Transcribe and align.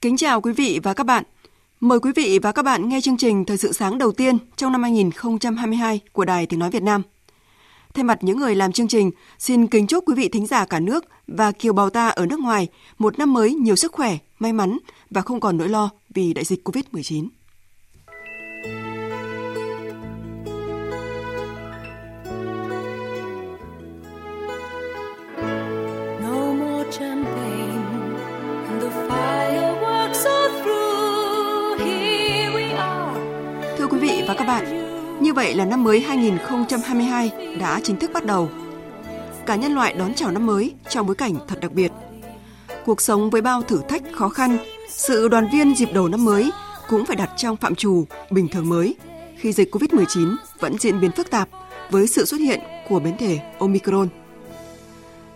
Kính 0.00 0.16
chào 0.16 0.40
quý 0.40 0.52
vị 0.52 0.80
và 0.82 0.94
các 0.94 1.04
bạn. 1.04 1.24
Mời 1.80 2.00
quý 2.00 2.12
vị 2.16 2.38
và 2.42 2.52
các 2.52 2.62
bạn 2.62 2.88
nghe 2.88 3.00
chương 3.00 3.16
trình 3.16 3.44
Thời 3.44 3.56
sự 3.56 3.72
sáng 3.72 3.98
đầu 3.98 4.12
tiên 4.12 4.38
trong 4.56 4.72
năm 4.72 4.82
2022 4.82 6.00
của 6.12 6.24
Đài 6.24 6.46
Tiếng 6.46 6.60
Nói 6.60 6.70
Việt 6.70 6.82
Nam. 6.82 7.02
Thay 7.94 8.04
mặt 8.04 8.18
những 8.20 8.38
người 8.38 8.54
làm 8.54 8.72
chương 8.72 8.88
trình, 8.88 9.10
xin 9.38 9.66
kính 9.66 9.86
chúc 9.86 10.04
quý 10.08 10.14
vị 10.14 10.28
thính 10.28 10.46
giả 10.46 10.64
cả 10.64 10.80
nước 10.80 11.04
và 11.26 11.52
kiều 11.52 11.72
bào 11.72 11.90
ta 11.90 12.08
ở 12.08 12.26
nước 12.26 12.40
ngoài 12.40 12.68
một 12.98 13.18
năm 13.18 13.32
mới 13.32 13.54
nhiều 13.54 13.76
sức 13.76 13.92
khỏe, 13.92 14.18
may 14.38 14.52
mắn 14.52 14.78
và 15.10 15.20
không 15.20 15.40
còn 15.40 15.56
nỗi 15.56 15.68
lo 15.68 15.90
vì 16.14 16.34
đại 16.34 16.44
dịch 16.44 16.68
COVID-19. 16.68 17.28
Bạn, 34.48 34.64
như 35.22 35.32
vậy 35.32 35.54
là 35.54 35.64
năm 35.64 35.84
mới 35.84 36.00
2022 36.00 37.30
đã 37.60 37.80
chính 37.82 37.96
thức 37.96 38.10
bắt 38.14 38.24
đầu. 38.24 38.48
Cả 39.46 39.56
nhân 39.56 39.74
loại 39.74 39.92
đón 39.92 40.14
chào 40.14 40.30
năm 40.30 40.46
mới 40.46 40.74
trong 40.88 41.06
bối 41.06 41.16
cảnh 41.16 41.34
thật 41.48 41.58
đặc 41.60 41.72
biệt. 41.72 41.92
Cuộc 42.84 43.00
sống 43.00 43.30
với 43.30 43.40
bao 43.40 43.62
thử 43.62 43.80
thách 43.88 44.02
khó 44.12 44.28
khăn, 44.28 44.58
sự 44.88 45.28
đoàn 45.28 45.48
viên 45.52 45.74
dịp 45.74 45.88
đầu 45.92 46.08
năm 46.08 46.24
mới 46.24 46.50
cũng 46.88 47.06
phải 47.06 47.16
đặt 47.16 47.30
trong 47.36 47.56
phạm 47.56 47.74
trù 47.74 48.04
bình 48.30 48.48
thường 48.48 48.68
mới 48.68 48.96
khi 49.38 49.52
dịch 49.52 49.74
Covid-19 49.74 50.36
vẫn 50.60 50.78
diễn 50.78 51.00
biến 51.00 51.10
phức 51.10 51.30
tạp 51.30 51.48
với 51.90 52.06
sự 52.06 52.24
xuất 52.24 52.40
hiện 52.40 52.60
của 52.88 52.98
biến 52.98 53.16
thể 53.18 53.38
Omicron. 53.58 54.08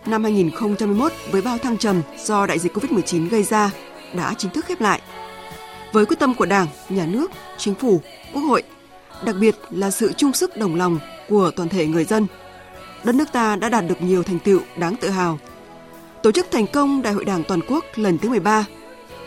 Năm 0.05 0.23
2021 0.23 1.11
với 1.31 1.41
bao 1.41 1.57
thăng 1.57 1.77
trầm 1.77 2.01
do 2.25 2.45
đại 2.45 2.59
dịch 2.59 2.73
Covid-19 2.77 3.29
gây 3.29 3.43
ra 3.43 3.71
đã 4.13 4.33
chính 4.37 4.51
thức 4.51 4.65
khép 4.65 4.81
lại. 4.81 5.01
Với 5.91 6.05
quyết 6.05 6.19
tâm 6.19 6.33
của 6.35 6.45
Đảng, 6.45 6.67
Nhà 6.89 7.05
nước, 7.05 7.31
Chính 7.57 7.75
phủ, 7.75 8.01
Quốc 8.33 8.41
hội, 8.41 8.63
đặc 9.25 9.35
biệt 9.39 9.55
là 9.69 9.91
sự 9.91 10.13
chung 10.17 10.33
sức 10.33 10.57
đồng 10.57 10.75
lòng 10.75 10.99
của 11.29 11.51
toàn 11.55 11.69
thể 11.69 11.87
người 11.87 12.05
dân, 12.05 12.27
đất 13.03 13.15
nước 13.15 13.31
ta 13.31 13.55
đã 13.55 13.69
đạt 13.69 13.87
được 13.87 14.01
nhiều 14.01 14.23
thành 14.23 14.39
tựu 14.39 14.59
đáng 14.77 14.95
tự 14.95 15.09
hào. 15.09 15.39
Tổ 16.23 16.31
chức 16.31 16.47
thành 16.51 16.67
công 16.67 17.01
Đại 17.01 17.13
hội 17.13 17.25
Đảng 17.25 17.43
toàn 17.43 17.59
quốc 17.67 17.85
lần 17.95 18.17
thứ 18.17 18.29
13, 18.29 18.65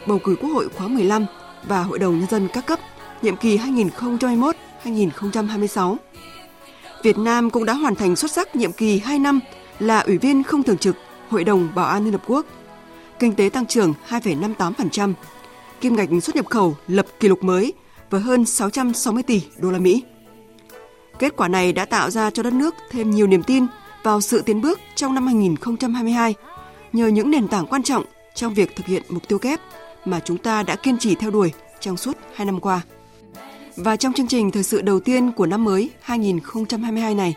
bầu 0.07 0.19
cử 0.25 0.37
Quốc 0.41 0.51
hội 0.51 0.69
khóa 0.69 0.89
15 0.89 1.27
và 1.69 1.83
Hội 1.83 1.99
đồng 1.99 2.19
nhân 2.19 2.29
dân 2.31 2.49
các 2.53 2.67
cấp 2.67 2.79
nhiệm 3.23 3.37
kỳ 3.37 3.59
2021-2026. 4.85 5.97
Việt 7.03 7.19
Nam 7.19 7.51
cũng 7.51 7.65
đã 7.65 7.73
hoàn 7.73 7.95
thành 7.95 8.17
xuất 8.17 8.31
sắc 8.31 8.57
nhiệm 8.57 8.73
kỳ 8.73 8.99
2 8.99 9.19
năm 9.19 9.41
là 9.79 10.01
ủy 10.01 10.19
viên 10.19 10.43
không 10.43 10.63
thường 10.63 10.79
trực 10.79 10.97
Hội 11.29 11.45
đồng 11.45 11.69
Bảo 11.75 11.87
an 11.87 12.05
Liên 12.05 12.13
Hợp 12.13 12.23
Quốc. 12.27 12.47
Kinh 13.19 13.35
tế 13.35 13.49
tăng 13.53 13.67
trưởng 13.67 13.95
2,58%, 14.09 15.13
kim 15.81 15.97
ngạch 15.97 16.09
xuất 16.23 16.37
nhập 16.37 16.47
khẩu 16.47 16.77
lập 16.89 17.07
kỷ 17.21 17.29
lục 17.29 17.45
mới 17.45 17.73
với 18.11 18.21
hơn 18.21 18.45
660 18.45 19.23
tỷ 19.23 19.43
đô 19.59 19.71
la 19.71 19.79
Mỹ. 19.79 20.03
Kết 21.19 21.37
quả 21.37 21.49
này 21.49 21.73
đã 21.73 21.85
tạo 21.85 22.11
ra 22.11 22.31
cho 22.31 22.43
đất 22.43 22.53
nước 22.53 22.75
thêm 22.91 23.11
nhiều 23.11 23.27
niềm 23.27 23.43
tin 23.43 23.67
vào 24.03 24.21
sự 24.21 24.43
tiến 24.43 24.61
bước 24.61 24.81
trong 24.95 25.15
năm 25.15 25.27
2022 25.27 26.35
nhờ 26.93 27.07
những 27.07 27.31
nền 27.31 27.49
tảng 27.49 27.67
quan 27.67 27.83
trọng 27.83 28.05
trong 28.35 28.55
việc 28.55 28.77
thực 28.77 28.87
hiện 28.87 29.03
mục 29.09 29.29
tiêu 29.29 29.39
kép 29.39 29.61
mà 30.05 30.21
chúng 30.25 30.39
ta 30.39 30.63
đã 30.63 30.77
kiên 30.77 30.99
trì 30.99 31.15
theo 31.15 31.31
đuổi 31.31 31.53
trong 31.81 31.97
suốt 31.97 32.17
2 32.35 32.47
năm 32.47 32.61
qua. 32.61 32.81
Và 33.77 33.97
trong 33.97 34.13
chương 34.13 34.27
trình 34.27 34.51
thời 34.51 34.63
sự 34.63 34.83
đầu 34.83 35.01
tiên 35.01 35.33
của 35.33 35.47
năm 35.47 35.65
mới 35.65 35.91
2022 36.01 37.15
này, 37.15 37.35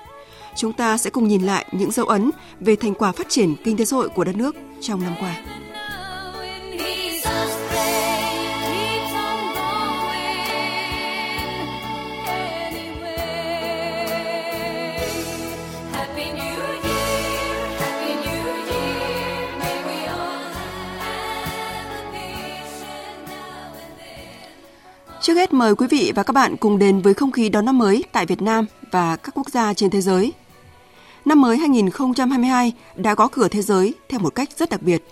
chúng 0.56 0.74
ta 0.74 0.98
sẽ 0.98 1.10
cùng 1.10 1.28
nhìn 1.28 1.42
lại 1.42 1.66
những 1.72 1.92
dấu 1.92 2.06
ấn 2.06 2.32
về 2.60 2.76
thành 2.76 2.94
quả 2.94 3.12
phát 3.12 3.30
triển 3.30 3.56
kinh 3.64 3.78
tế 3.78 3.86
xã 3.86 3.98
hội 3.98 4.10
của 4.10 4.24
đất 4.24 4.36
nước 4.36 4.56
trong 4.82 5.02
năm 5.04 5.14
qua. 5.20 5.36
Trước 25.30 25.36
hết 25.36 25.54
mời 25.54 25.76
quý 25.76 25.88
vị 25.88 26.12
và 26.16 26.24
các 26.24 26.34
bạn 26.34 26.58
cùng 26.58 26.80
đến 26.80 27.02
với 27.02 27.14
không 27.14 27.32
khí 27.32 27.50
đón 27.50 27.66
năm 27.66 27.78
mới 27.78 28.04
tại 28.12 28.26
Việt 28.26 28.42
Nam 28.42 28.66
và 28.92 29.16
các 29.16 29.36
quốc 29.36 29.50
gia 29.50 29.74
trên 29.74 29.90
thế 29.90 30.02
giới. 30.02 30.34
Năm 31.26 31.42
mới 31.42 31.58
2022 31.58 32.74
đã 32.96 33.16
có 33.16 33.28
cửa 33.28 33.48
thế 33.48 33.62
giới 33.62 33.94
theo 34.10 34.20
một 34.20 34.36
cách 34.36 34.50
rất 34.58 34.70
đặc 34.70 34.82
biệt. 34.82 35.04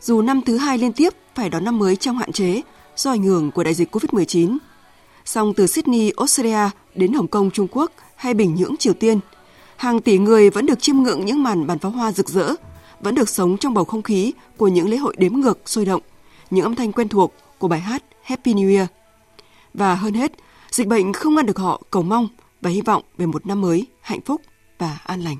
Dù 0.00 0.22
năm 0.22 0.40
thứ 0.46 0.56
hai 0.56 0.78
liên 0.78 0.92
tiếp 0.92 1.14
phải 1.34 1.48
đón 1.48 1.64
năm 1.64 1.78
mới 1.78 1.96
trong 1.96 2.18
hạn 2.18 2.32
chế 2.32 2.62
do 2.96 3.10
ảnh 3.10 3.22
hưởng 3.22 3.50
của 3.50 3.64
đại 3.64 3.74
dịch 3.74 3.96
COVID-19, 3.96 4.58
song 5.24 5.54
từ 5.56 5.66
Sydney, 5.66 6.12
Australia 6.16 6.70
đến 6.94 7.12
Hồng 7.12 7.28
Kông, 7.28 7.50
Trung 7.50 7.68
Quốc 7.70 7.92
hay 8.16 8.34
Bình 8.34 8.54
Nhưỡng, 8.54 8.76
Triều 8.76 8.94
Tiên, 8.94 9.20
hàng 9.76 10.00
tỷ 10.00 10.18
người 10.18 10.50
vẫn 10.50 10.66
được 10.66 10.82
chiêm 10.82 10.96
ngưỡng 10.96 11.24
những 11.24 11.42
màn 11.42 11.66
bắn 11.66 11.78
pháo 11.78 11.92
hoa 11.92 12.12
rực 12.12 12.28
rỡ, 12.28 12.54
vẫn 13.00 13.14
được 13.14 13.28
sống 13.28 13.56
trong 13.56 13.74
bầu 13.74 13.84
không 13.84 14.02
khí 14.02 14.32
của 14.56 14.68
những 14.68 14.88
lễ 14.88 14.96
hội 14.96 15.14
đếm 15.18 15.32
ngược 15.32 15.58
sôi 15.66 15.84
động, 15.84 16.02
những 16.50 16.64
âm 16.64 16.74
thanh 16.74 16.92
quen 16.92 17.08
thuộc 17.08 17.34
của 17.58 17.68
bài 17.68 17.80
hát 17.80 18.02
Happy 18.22 18.54
New 18.54 18.76
Year. 18.76 18.88
Và 19.74 19.94
hơn 19.94 20.14
hết, 20.14 20.32
dịch 20.70 20.86
bệnh 20.86 21.12
không 21.12 21.34
ngăn 21.34 21.46
được 21.46 21.58
họ 21.58 21.82
cầu 21.90 22.02
mong 22.02 22.28
và 22.60 22.70
hy 22.70 22.80
vọng 22.80 23.02
về 23.18 23.26
một 23.26 23.46
năm 23.46 23.60
mới 23.60 23.86
hạnh 24.00 24.20
phúc 24.20 24.40
và 24.78 24.98
an 25.04 25.20
lành. 25.20 25.36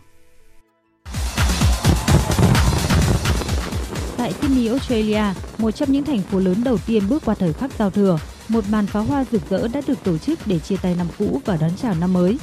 Tại 4.17 4.33
Sydney, 4.41 4.67
Australia, 4.67 5.23
một 5.59 5.71
trong 5.71 5.93
những 5.93 6.05
thành 6.05 6.21
phố 6.21 6.39
lớn 6.39 6.65
đầu 6.65 6.79
tiên 6.87 7.03
bước 7.09 7.23
qua 7.25 7.35
thời 7.35 7.53
khắc 7.53 7.71
giao 7.79 7.91
thừa, 7.91 8.19
một 8.49 8.65
màn 8.71 8.87
pháo 8.87 9.03
hoa 9.03 9.25
rực 9.33 9.43
rỡ 9.51 9.69
đã 9.69 9.81
được 9.87 10.05
tổ 10.05 10.19
chức 10.19 10.39
để 10.47 10.59
chia 10.59 10.77
tay 10.77 10.95
năm 10.95 11.07
cũ 11.19 11.41
và 11.45 11.57
đón 11.57 11.71
chào 11.83 11.95
năm 11.95 12.13
mới. 12.13 12.39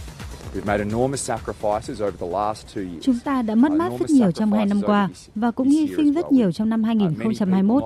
We've 0.56 0.66
made 0.66 0.80
enormous 0.80 1.32
sacrifices 1.32 2.02
over 2.02 2.18
the 2.20 2.28
last 2.28 2.76
two 2.76 2.82
years. 2.82 3.02
Chúng 3.02 3.20
ta 3.20 3.42
đã 3.42 3.56
mất 3.56 3.72
mát 3.72 3.92
rất 4.00 4.10
nhiều 4.10 4.32
trong 4.32 4.54
hai 4.54 4.66
năm 4.66 4.82
qua 4.82 5.10
và 5.36 5.52
cũng 5.52 5.70
hy 5.70 5.88
sinh 5.98 6.14
rất 6.14 6.32
nhiều 6.32 6.52
trong 6.52 6.70
năm 6.70 6.84
2021. 6.84 7.84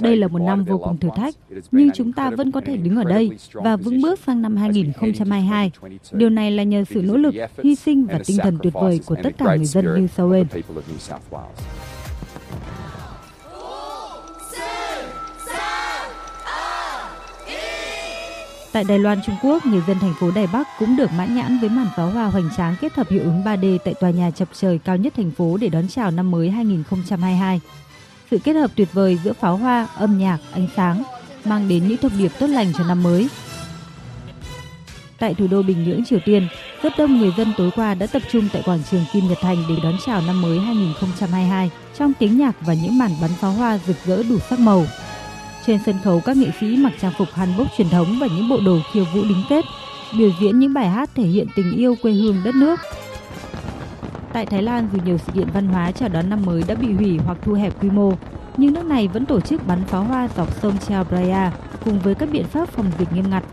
Đây 0.00 0.16
là 0.16 0.28
một 0.28 0.38
năm 0.38 0.64
vô 0.64 0.78
cùng 0.78 0.98
thử 0.98 1.08
thách, 1.16 1.34
nhưng 1.70 1.90
chúng 1.94 2.12
ta 2.12 2.30
vẫn 2.30 2.52
có 2.52 2.60
thể 2.66 2.76
đứng 2.76 2.96
ở 2.96 3.04
đây 3.04 3.30
và 3.52 3.76
vững 3.76 4.02
bước 4.02 4.20
sang 4.26 4.42
năm 4.42 4.56
2022. 4.56 5.70
Điều 6.12 6.30
này 6.30 6.50
là 6.50 6.62
nhờ 6.62 6.84
sự 6.90 7.02
nỗ 7.02 7.16
lực, 7.16 7.34
hy 7.62 7.74
sinh 7.74 8.06
và 8.06 8.20
tinh 8.26 8.36
thần 8.42 8.58
tuyệt 8.62 8.72
vời 8.72 9.00
của 9.06 9.16
tất 9.22 9.30
cả 9.38 9.56
người 9.56 9.64
dân 9.64 9.84
New 9.84 10.06
South 10.06 10.32
Wales. 11.30 11.42
Tại 18.72 18.84
Đài 18.84 18.98
Loan, 18.98 19.18
Trung 19.26 19.36
Quốc, 19.42 19.66
người 19.66 19.82
dân 19.86 19.98
thành 19.98 20.14
phố 20.20 20.30
Đài 20.30 20.46
Bắc 20.46 20.68
cũng 20.78 20.96
được 20.96 21.10
mãn 21.12 21.36
nhãn 21.36 21.58
với 21.60 21.70
màn 21.70 21.86
pháo 21.96 22.10
hoa 22.10 22.24
hoành 22.24 22.48
tráng 22.56 22.76
kết 22.80 22.94
hợp 22.94 23.08
hiệu 23.10 23.22
ứng 23.22 23.42
3D 23.44 23.78
tại 23.84 23.94
tòa 24.00 24.10
nhà 24.10 24.30
chập 24.30 24.48
trời 24.52 24.78
cao 24.84 24.96
nhất 24.96 25.12
thành 25.16 25.30
phố 25.30 25.56
để 25.56 25.68
đón 25.68 25.88
chào 25.88 26.10
năm 26.10 26.30
mới 26.30 26.50
2022. 26.50 27.60
Sự 28.30 28.38
kết 28.44 28.52
hợp 28.52 28.70
tuyệt 28.76 28.88
vời 28.92 29.18
giữa 29.24 29.32
pháo 29.32 29.56
hoa, 29.56 29.88
âm 29.96 30.18
nhạc, 30.18 30.38
ánh 30.52 30.68
sáng 30.76 31.02
mang 31.44 31.68
đến 31.68 31.88
những 31.88 31.96
thông 31.96 32.18
điệp 32.18 32.32
tốt 32.38 32.46
lành 32.46 32.72
cho 32.78 32.84
năm 32.84 33.02
mới. 33.02 33.28
Tại 35.18 35.34
thủ 35.34 35.46
đô 35.46 35.62
Bình 35.62 35.84
Nhưỡng, 35.84 36.04
Triều 36.04 36.18
Tiên, 36.24 36.48
rất 36.82 36.92
đông 36.98 37.18
người 37.18 37.32
dân 37.36 37.52
tối 37.56 37.70
qua 37.76 37.94
đã 37.94 38.06
tập 38.06 38.22
trung 38.32 38.48
tại 38.52 38.62
quảng 38.64 38.82
trường 38.90 39.04
Kim 39.12 39.28
Nhật 39.28 39.38
Thành 39.40 39.64
để 39.68 39.74
đón 39.82 39.96
chào 40.06 40.20
năm 40.26 40.42
mới 40.42 40.58
2022 40.58 41.70
trong 41.98 42.12
tiếng 42.18 42.38
nhạc 42.38 42.56
và 42.60 42.74
những 42.74 42.98
màn 42.98 43.10
bắn 43.20 43.30
pháo 43.40 43.52
hoa 43.52 43.78
rực 43.86 43.96
rỡ 44.04 44.22
đủ 44.22 44.38
sắc 44.50 44.58
màu. 44.58 44.86
Trên 45.66 45.78
sân 45.86 45.94
khấu, 46.04 46.20
các 46.20 46.36
nghệ 46.36 46.50
sĩ 46.60 46.76
mặc 46.76 46.92
trang 47.00 47.12
phục 47.18 47.28
hanbok 47.32 47.66
truyền 47.76 47.88
thống 47.88 48.18
và 48.20 48.26
những 48.26 48.48
bộ 48.48 48.60
đồ 48.66 48.78
khiêu 48.92 49.04
vũ 49.14 49.22
đính 49.22 49.42
kết, 49.48 49.64
biểu 50.18 50.30
diễn 50.40 50.58
những 50.58 50.74
bài 50.74 50.88
hát 50.88 51.10
thể 51.14 51.22
hiện 51.22 51.46
tình 51.56 51.72
yêu 51.76 51.96
quê 52.02 52.12
hương 52.12 52.36
đất 52.44 52.54
nước. 52.54 52.80
Tại 54.32 54.46
Thái 54.46 54.62
Lan, 54.62 54.88
dù 54.92 54.98
nhiều 55.04 55.18
sự 55.18 55.32
kiện 55.32 55.48
văn 55.54 55.66
hóa 55.66 55.92
chào 55.92 56.08
đón 56.08 56.30
năm 56.30 56.44
mới 56.44 56.62
đã 56.68 56.74
bị 56.74 56.92
hủy 56.92 57.18
hoặc 57.18 57.38
thu 57.42 57.52
hẹp 57.52 57.82
quy 57.82 57.90
mô, 57.90 58.12
nhưng 58.56 58.74
nước 58.74 58.84
này 58.84 59.08
vẫn 59.08 59.26
tổ 59.26 59.40
chức 59.40 59.66
bắn 59.66 59.84
pháo 59.84 60.04
hoa 60.04 60.28
dọc 60.36 60.60
sông 60.60 60.74
Chao 60.88 61.04
Phraya 61.04 61.52
cùng 61.84 61.98
với 62.00 62.14
các 62.14 62.28
biện 62.32 62.44
pháp 62.44 62.68
phòng 62.68 62.86
dịch 62.98 63.12
nghiêm 63.12 63.30
ngặt. 63.30 63.44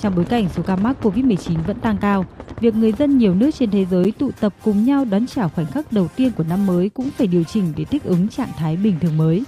Trong 0.00 0.14
bối 0.14 0.24
cảnh 0.24 0.48
số 0.56 0.62
ca 0.62 0.76
mắc 0.76 0.96
COVID-19 1.02 1.62
vẫn 1.66 1.80
tăng 1.80 1.96
cao, 1.96 2.24
việc 2.60 2.74
người 2.74 2.92
dân 2.92 3.18
nhiều 3.18 3.34
nước 3.34 3.50
trên 3.58 3.70
thế 3.70 3.86
giới 3.90 4.12
tụ 4.18 4.30
tập 4.40 4.54
cùng 4.64 4.84
nhau 4.84 5.04
đón 5.04 5.26
chào 5.26 5.48
khoảnh 5.48 5.66
khắc 5.66 5.92
đầu 5.92 6.08
tiên 6.16 6.30
của 6.36 6.44
năm 6.48 6.66
mới 6.66 6.88
cũng 6.88 7.10
phải 7.18 7.26
điều 7.26 7.44
chỉnh 7.44 7.72
để 7.76 7.84
thích 7.84 8.04
ứng 8.04 8.28
trạng 8.28 8.52
thái 8.56 8.76
bình 8.76 8.94
thường 9.00 9.16
mới. 9.16 9.42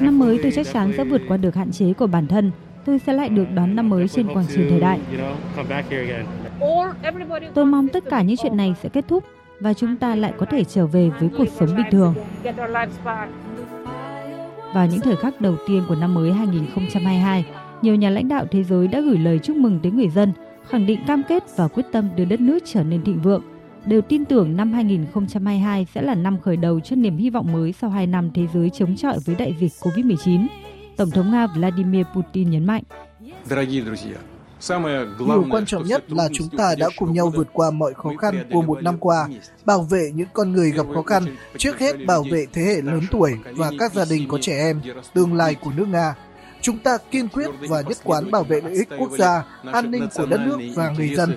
Năm 0.00 0.18
mới 0.18 0.38
tôi 0.42 0.52
chắc 0.54 0.66
chắn 0.72 0.92
sẽ 0.96 1.04
vượt 1.04 1.22
qua 1.28 1.36
được 1.36 1.54
hạn 1.54 1.72
chế 1.72 1.92
của 1.92 2.06
bản 2.06 2.26
thân. 2.26 2.50
Tôi 2.84 2.98
sẽ 2.98 3.12
lại 3.12 3.28
được 3.28 3.46
đón 3.54 3.76
năm 3.76 3.88
mới 3.88 4.08
trên 4.08 4.34
quảng 4.34 4.46
trường 4.54 4.70
thời 4.70 4.80
đại. 4.80 5.00
Tôi 7.54 7.66
mong 7.66 7.88
tất 7.88 8.04
cả 8.10 8.22
những 8.22 8.36
chuyện 8.36 8.56
này 8.56 8.74
sẽ 8.82 8.88
kết 8.88 9.04
thúc 9.08 9.24
và 9.60 9.74
chúng 9.74 9.96
ta 9.96 10.14
lại 10.14 10.32
có 10.38 10.46
thể 10.46 10.64
trở 10.64 10.86
về 10.86 11.10
với 11.20 11.28
cuộc 11.38 11.48
sống 11.60 11.76
bình 11.76 11.86
thường. 11.90 12.14
Vào 14.74 14.86
những 14.86 15.00
thời 15.00 15.16
khắc 15.16 15.40
đầu 15.40 15.56
tiên 15.68 15.82
của 15.88 15.94
năm 15.94 16.14
mới 16.14 16.32
2022, 16.32 17.44
nhiều 17.82 17.94
nhà 17.94 18.10
lãnh 18.10 18.28
đạo 18.28 18.46
thế 18.50 18.64
giới 18.64 18.88
đã 18.88 19.00
gửi 19.00 19.18
lời 19.18 19.38
chúc 19.38 19.56
mừng 19.56 19.80
tới 19.82 19.92
người 19.92 20.08
dân, 20.08 20.32
khẳng 20.68 20.86
định 20.86 21.00
cam 21.06 21.22
kết 21.28 21.44
và 21.56 21.68
quyết 21.68 21.86
tâm 21.92 22.08
đưa 22.16 22.24
đất 22.24 22.40
nước 22.40 22.58
trở 22.64 22.82
nên 22.82 23.02
thịnh 23.04 23.20
vượng. 23.20 23.42
Đều 23.86 24.00
tin 24.02 24.24
tưởng 24.24 24.56
năm 24.56 24.72
2022 24.72 25.86
sẽ 25.94 26.02
là 26.02 26.14
năm 26.14 26.40
khởi 26.40 26.56
đầu 26.56 26.80
cho 26.80 26.96
niềm 26.96 27.16
hy 27.16 27.30
vọng 27.30 27.52
mới 27.52 27.72
sau 27.72 27.90
2 27.90 28.06
năm 28.06 28.30
thế 28.34 28.42
giới 28.54 28.70
chống 28.70 28.96
chọi 28.96 29.18
với 29.24 29.34
đại 29.34 29.56
dịch 29.60 29.72
COVID-19. 29.80 30.46
Tổng 30.96 31.10
thống 31.10 31.30
Nga 31.30 31.46
Vladimir 31.46 32.06
Putin 32.14 32.50
nhấn 32.50 32.64
mạnh. 32.64 32.82
Điều 35.18 35.44
quan 35.50 35.66
trọng 35.66 35.84
nhất 35.84 36.12
là 36.12 36.28
chúng 36.32 36.48
ta 36.48 36.74
đã 36.78 36.88
cùng 36.96 37.12
nhau 37.12 37.32
vượt 37.36 37.48
qua 37.52 37.70
mọi 37.70 37.94
khó 37.94 38.10
khăn 38.18 38.44
của 38.52 38.62
một 38.62 38.82
năm 38.82 38.98
qua, 38.98 39.28
bảo 39.64 39.82
vệ 39.82 40.10
những 40.14 40.28
con 40.32 40.52
người 40.52 40.70
gặp 40.70 40.86
khó 40.94 41.02
khăn, 41.02 41.22
trước 41.56 41.78
hết 41.78 42.06
bảo 42.06 42.24
vệ 42.30 42.46
thế 42.52 42.62
hệ 42.62 42.82
lớn 42.82 43.00
tuổi 43.10 43.34
và 43.56 43.70
các 43.78 43.92
gia 43.92 44.04
đình 44.10 44.28
có 44.28 44.38
trẻ 44.40 44.58
em, 44.58 44.80
tương 45.14 45.34
lai 45.34 45.54
của 45.54 45.70
nước 45.76 45.88
Nga. 45.88 46.14
Chúng 46.60 46.78
ta 46.78 46.98
kiên 47.10 47.28
quyết 47.28 47.50
và 47.68 47.80
nhất 47.80 47.98
quán 48.04 48.30
bảo 48.30 48.44
vệ 48.44 48.60
lợi 48.60 48.72
ích 48.72 48.88
quốc 48.98 49.10
gia, 49.18 49.44
an 49.72 49.90
ninh 49.90 50.08
của 50.14 50.26
đất 50.26 50.40
nước 50.46 50.58
và 50.74 50.90
người 50.90 51.14
dân. 51.14 51.36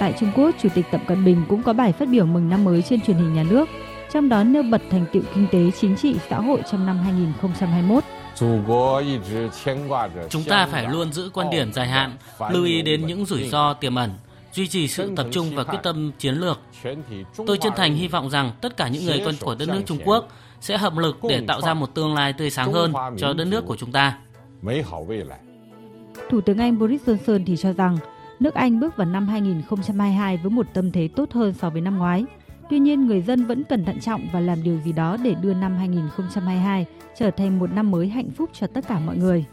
Tại 0.00 0.14
Trung 0.20 0.32
Quốc, 0.36 0.50
Chủ 0.62 0.68
tịch 0.74 0.86
Tập 0.90 1.00
Cận 1.06 1.24
Bình 1.24 1.44
cũng 1.48 1.62
có 1.62 1.72
bài 1.72 1.92
phát 1.92 2.08
biểu 2.08 2.26
mừng 2.26 2.48
năm 2.48 2.64
mới 2.64 2.82
trên 2.82 3.00
truyền 3.00 3.16
hình 3.16 3.34
nhà 3.34 3.42
nước, 3.42 3.68
trong 4.12 4.28
đó 4.28 4.44
nêu 4.44 4.62
bật 4.62 4.82
thành 4.90 5.04
tựu 5.12 5.22
kinh 5.34 5.46
tế, 5.52 5.70
chính 5.80 5.96
trị, 5.96 6.16
xã 6.30 6.40
hội 6.40 6.62
trong 6.70 6.86
năm 6.86 6.98
2021. 6.98 8.04
Chúng 10.28 10.44
ta 10.44 10.66
phải 10.66 10.88
luôn 10.88 11.12
giữ 11.12 11.30
quan 11.34 11.50
điểm 11.50 11.72
dài 11.72 11.88
hạn, 11.88 12.16
lưu 12.50 12.64
ý 12.64 12.82
đến 12.82 13.06
những 13.06 13.24
rủi 13.24 13.48
ro 13.48 13.74
tiềm 13.74 13.94
ẩn, 13.94 14.10
duy 14.52 14.68
trì 14.68 14.88
sự 14.88 15.12
tập 15.16 15.26
trung 15.32 15.54
và 15.54 15.64
quyết 15.64 15.78
tâm 15.82 16.12
chiến 16.18 16.34
lược. 16.34 16.60
Tôi 17.46 17.58
chân 17.58 17.72
thành 17.76 17.94
hy 17.94 18.08
vọng 18.08 18.30
rằng 18.30 18.52
tất 18.60 18.76
cả 18.76 18.88
những 18.88 19.04
người 19.04 19.22
con 19.24 19.34
của 19.40 19.54
đất 19.54 19.68
nước 19.68 19.82
Trung 19.86 19.98
Quốc 20.04 20.28
sẽ 20.60 20.78
hợp 20.78 20.96
lực 20.96 21.16
để 21.28 21.42
tạo 21.48 21.60
ra 21.60 21.74
một 21.74 21.94
tương 21.94 22.14
lai 22.14 22.32
tươi 22.32 22.50
sáng 22.50 22.72
hơn 22.72 22.92
cho 23.18 23.32
đất 23.32 23.44
nước 23.44 23.64
của 23.66 23.76
chúng 23.76 23.92
ta. 23.92 24.18
Thủ 26.30 26.40
tướng 26.40 26.58
Anh 26.58 26.78
Boris 26.78 27.08
Johnson 27.08 27.44
thì 27.46 27.56
cho 27.56 27.72
rằng 27.72 27.98
nước 28.40 28.54
Anh 28.54 28.80
bước 28.80 28.96
vào 28.96 29.06
năm 29.06 29.28
2022 29.28 30.36
với 30.36 30.50
một 30.50 30.66
tâm 30.74 30.92
thế 30.92 31.08
tốt 31.16 31.32
hơn 31.32 31.54
so 31.60 31.70
với 31.70 31.80
năm 31.80 31.98
ngoái. 31.98 32.24
Tuy 32.70 32.78
nhiên, 32.78 33.06
người 33.06 33.22
dân 33.22 33.46
vẫn 33.46 33.64
cần 33.64 33.84
thận 33.84 34.00
trọng 34.00 34.28
và 34.32 34.40
làm 34.40 34.62
điều 34.62 34.78
gì 34.84 34.92
đó 34.92 35.16
để 35.16 35.34
đưa 35.34 35.54
năm 35.54 35.76
2022 35.76 36.86
trở 37.18 37.30
thành 37.30 37.58
một 37.58 37.72
năm 37.72 37.90
mới 37.90 38.08
hạnh 38.08 38.30
phúc 38.30 38.50
cho 38.60 38.66
tất 38.66 38.88
cả 38.88 38.98
mọi 38.98 39.16
người. 39.16 39.44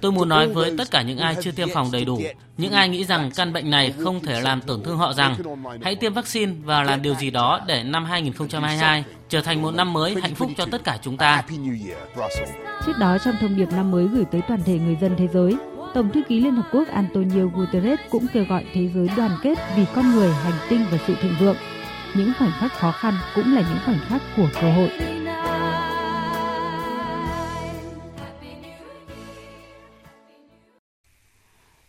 Tôi 0.00 0.12
muốn 0.12 0.28
nói 0.28 0.48
với 0.48 0.74
tất 0.78 0.90
cả 0.90 1.02
những 1.02 1.18
ai 1.18 1.36
chưa 1.42 1.50
tiêm 1.50 1.68
phòng 1.74 1.88
đầy 1.92 2.04
đủ, 2.04 2.20
những 2.56 2.72
ai 2.72 2.88
nghĩ 2.88 3.04
rằng 3.04 3.30
căn 3.36 3.52
bệnh 3.52 3.70
này 3.70 3.94
không 4.04 4.20
thể 4.20 4.40
làm 4.40 4.60
tổn 4.60 4.82
thương 4.82 4.96
họ 4.96 5.12
rằng 5.12 5.36
hãy 5.82 5.96
tiêm 5.96 6.12
vaccine 6.14 6.52
và 6.64 6.82
làm 6.82 7.02
điều 7.02 7.14
gì 7.14 7.30
đó 7.30 7.60
để 7.66 7.82
năm 7.82 8.04
2022 8.04 9.04
trở 9.28 9.40
thành 9.40 9.62
một 9.62 9.70
năm 9.70 9.92
mới 9.92 10.16
hạnh 10.22 10.34
phúc 10.34 10.50
cho 10.56 10.66
tất 10.70 10.84
cả 10.84 10.98
chúng 11.02 11.16
ta. 11.16 11.42
Trước 12.86 12.92
đó, 13.00 13.18
trong 13.24 13.34
thông 13.40 13.56
điệp 13.56 13.68
năm 13.72 13.90
mới 13.90 14.08
gửi 14.08 14.24
tới 14.24 14.40
toàn 14.48 14.62
thể 14.64 14.78
người 14.78 14.96
dân 15.00 15.14
thế 15.18 15.28
giới, 15.32 15.56
Tổng 15.94 16.10
thư 16.14 16.22
ký 16.28 16.40
Liên 16.40 16.56
Hợp 16.56 16.68
Quốc 16.72 16.88
Antonio 16.88 17.44
Guterres 17.54 18.00
cũng 18.10 18.26
kêu 18.32 18.44
gọi 18.48 18.64
thế 18.74 18.90
giới 18.94 19.08
đoàn 19.16 19.30
kết 19.42 19.58
vì 19.76 19.84
con 19.94 20.10
người, 20.10 20.32
hành 20.32 20.58
tinh 20.68 20.86
và 20.90 20.98
sự 21.06 21.14
thịnh 21.22 21.34
vượng. 21.40 21.56
Những 22.14 22.32
khoảnh 22.38 22.52
khắc 22.58 22.72
khó 22.72 22.92
khăn 22.92 23.14
cũng 23.34 23.54
là 23.54 23.60
những 23.60 23.78
khoảnh 23.84 24.00
khắc 24.08 24.22
của 24.36 24.48
cơ 24.60 24.72
hội. 24.72 24.90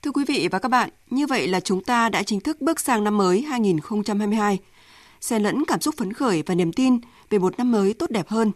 Thưa 0.02 0.12
quý 0.12 0.26
vị 0.28 0.48
và 0.52 0.60
các 0.60 0.70
bạn, 0.70 0.90
như 1.10 1.28
vậy 1.28 1.48
là 1.48 1.60
chúng 1.60 1.84
ta 1.84 2.10
đã 2.10 2.24
chính 2.24 2.40
thức 2.40 2.62
bước 2.62 2.80
sang 2.80 3.04
năm 3.04 3.18
mới 3.18 3.42
2022. 3.42 4.60
Xen 5.28 5.44
lẫn 5.44 5.66
cảm 5.66 5.82
xúc 5.82 5.96
phấn 5.98 6.14
khởi 6.14 6.44
và 6.46 6.56
niềm 6.56 6.74
tin 6.74 6.98
về 7.30 7.40
một 7.40 7.58
năm 7.58 7.72
mới 7.72 7.94
tốt 7.94 8.12
đẹp 8.12 8.28
hơn. 8.28 8.52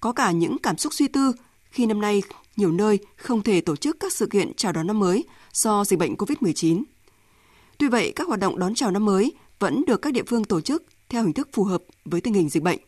Có 0.00 0.12
cả 0.12 0.30
những 0.30 0.58
cảm 0.58 0.78
xúc 0.78 0.94
suy 0.94 1.08
tư 1.08 1.32
khi 1.70 1.86
năm 1.86 2.00
nay 2.00 2.22
nhiều 2.56 2.72
nơi 2.72 2.98
không 3.16 3.42
thể 3.42 3.60
tổ 3.60 3.76
chức 3.76 3.96
các 4.00 4.12
sự 4.12 4.26
kiện 4.26 4.54
chào 4.54 4.72
đón 4.72 4.86
năm 4.86 4.98
mới 4.98 5.24
do 5.52 5.84
dịch 5.84 5.98
bệnh 5.98 6.14
COVID-19. 6.14 6.82
Tuy 7.78 7.88
vậy, 7.88 8.12
các 8.16 8.28
hoạt 8.28 8.40
động 8.40 8.58
đón 8.58 8.74
chào 8.74 8.90
năm 8.90 9.04
mới 9.04 9.32
vẫn 9.58 9.84
được 9.86 10.02
các 10.02 10.12
địa 10.12 10.22
phương 10.26 10.44
tổ 10.44 10.60
chức 10.60 10.84
theo 11.08 11.22
hình 11.22 11.32
thức 11.32 11.48
phù 11.52 11.64
hợp 11.64 11.82
với 12.04 12.20
tình 12.20 12.34
hình 12.34 12.48
dịch 12.48 12.62
bệnh. 12.62 12.78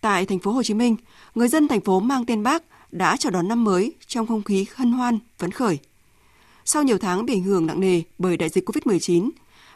Tại 0.00 0.26
thành 0.26 0.38
phố 0.38 0.52
Hồ 0.52 0.62
Chí 0.62 0.74
Minh, 0.74 0.96
người 1.34 1.48
dân 1.48 1.68
thành 1.68 1.80
phố 1.80 2.00
mang 2.00 2.26
tên 2.26 2.42
Bác 2.42 2.62
đã 2.92 3.16
chào 3.16 3.32
đón 3.32 3.48
năm 3.48 3.64
mới 3.64 3.92
trong 4.06 4.26
không 4.26 4.42
khí 4.42 4.66
hân 4.74 4.92
hoan, 4.92 5.18
phấn 5.38 5.50
khởi. 5.50 5.78
Sau 6.64 6.82
nhiều 6.82 6.98
tháng 6.98 7.26
bị 7.26 7.34
ảnh 7.34 7.42
hưởng 7.42 7.66
nặng 7.66 7.80
nề 7.80 8.02
bởi 8.18 8.36
đại 8.36 8.48
dịch 8.48 8.68
COVID-19, 8.68 9.30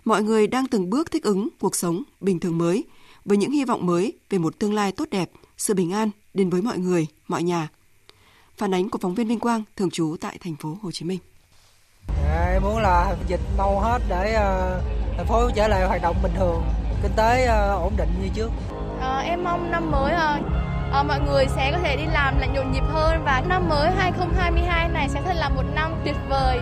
mọi 0.06 0.22
người 0.22 0.46
đang 0.46 0.66
từng 0.66 0.90
bước 0.90 1.10
thích 1.10 1.22
ứng 1.22 1.48
cuộc 1.60 1.76
sống 1.76 2.02
bình 2.20 2.40
thường 2.40 2.58
mới 2.58 2.84
với 3.24 3.36
những 3.36 3.50
hy 3.50 3.64
vọng 3.64 3.86
mới 3.86 4.12
về 4.30 4.38
một 4.38 4.58
tương 4.58 4.74
lai 4.74 4.92
tốt 4.92 5.04
đẹp, 5.10 5.30
sự 5.56 5.74
bình 5.74 5.92
an 5.92 6.10
đến 6.34 6.50
với 6.50 6.62
mọi 6.62 6.78
người, 6.78 7.06
mọi 7.28 7.42
nhà. 7.42 7.68
Phản 8.56 8.74
ánh 8.74 8.88
của 8.88 8.98
phóng 8.98 9.14
viên 9.14 9.28
Minh 9.28 9.40
Quang 9.40 9.62
thường 9.76 9.90
trú 9.90 10.16
tại 10.20 10.38
thành 10.44 10.56
phố 10.56 10.76
Hồ 10.82 10.90
Chí 10.90 11.04
Minh. 11.04 11.18
Em 12.52 12.62
muốn 12.62 12.78
là 12.78 13.16
dịch 13.28 13.40
mau 13.58 13.80
hết 13.80 13.98
để 14.08 14.36
uh, 14.36 14.84
thành 15.16 15.26
phố 15.26 15.50
trở 15.56 15.68
lại 15.68 15.86
hoạt 15.86 16.02
động 16.02 16.16
bình 16.22 16.32
thường, 16.36 16.62
kinh 17.02 17.12
tế 17.16 17.44
uh, 17.44 17.82
ổn 17.82 17.92
định 17.96 18.08
như 18.22 18.28
trước. 18.34 18.50
À, 19.00 19.18
em 19.18 19.44
mong 19.44 19.70
năm 19.70 19.90
mới 19.90 20.14
uh, 20.14 20.46
uh, 21.00 21.06
mọi 21.06 21.20
người 21.20 21.46
sẽ 21.56 21.72
có 21.72 21.78
thể 21.78 21.96
đi 21.96 22.04
làm 22.12 22.38
lại 22.38 22.48
nhộn 22.54 22.72
nhịp 22.72 22.84
hơn 22.88 23.22
và 23.24 23.42
năm 23.48 23.68
mới 23.68 23.90
2022 23.90 24.88
này 24.88 25.08
sẽ 25.08 25.22
thật 25.24 25.34
là 25.34 25.48
một 25.48 25.64
năm 25.74 25.94
tuyệt 26.04 26.16
vời, 26.28 26.58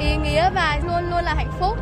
ý 0.00 0.16
nghĩa 0.16 0.50
và 0.54 0.80
luôn 0.84 1.10
luôn 1.10 1.24
là 1.24 1.34
hạnh 1.34 1.52
phúc. 1.60 1.78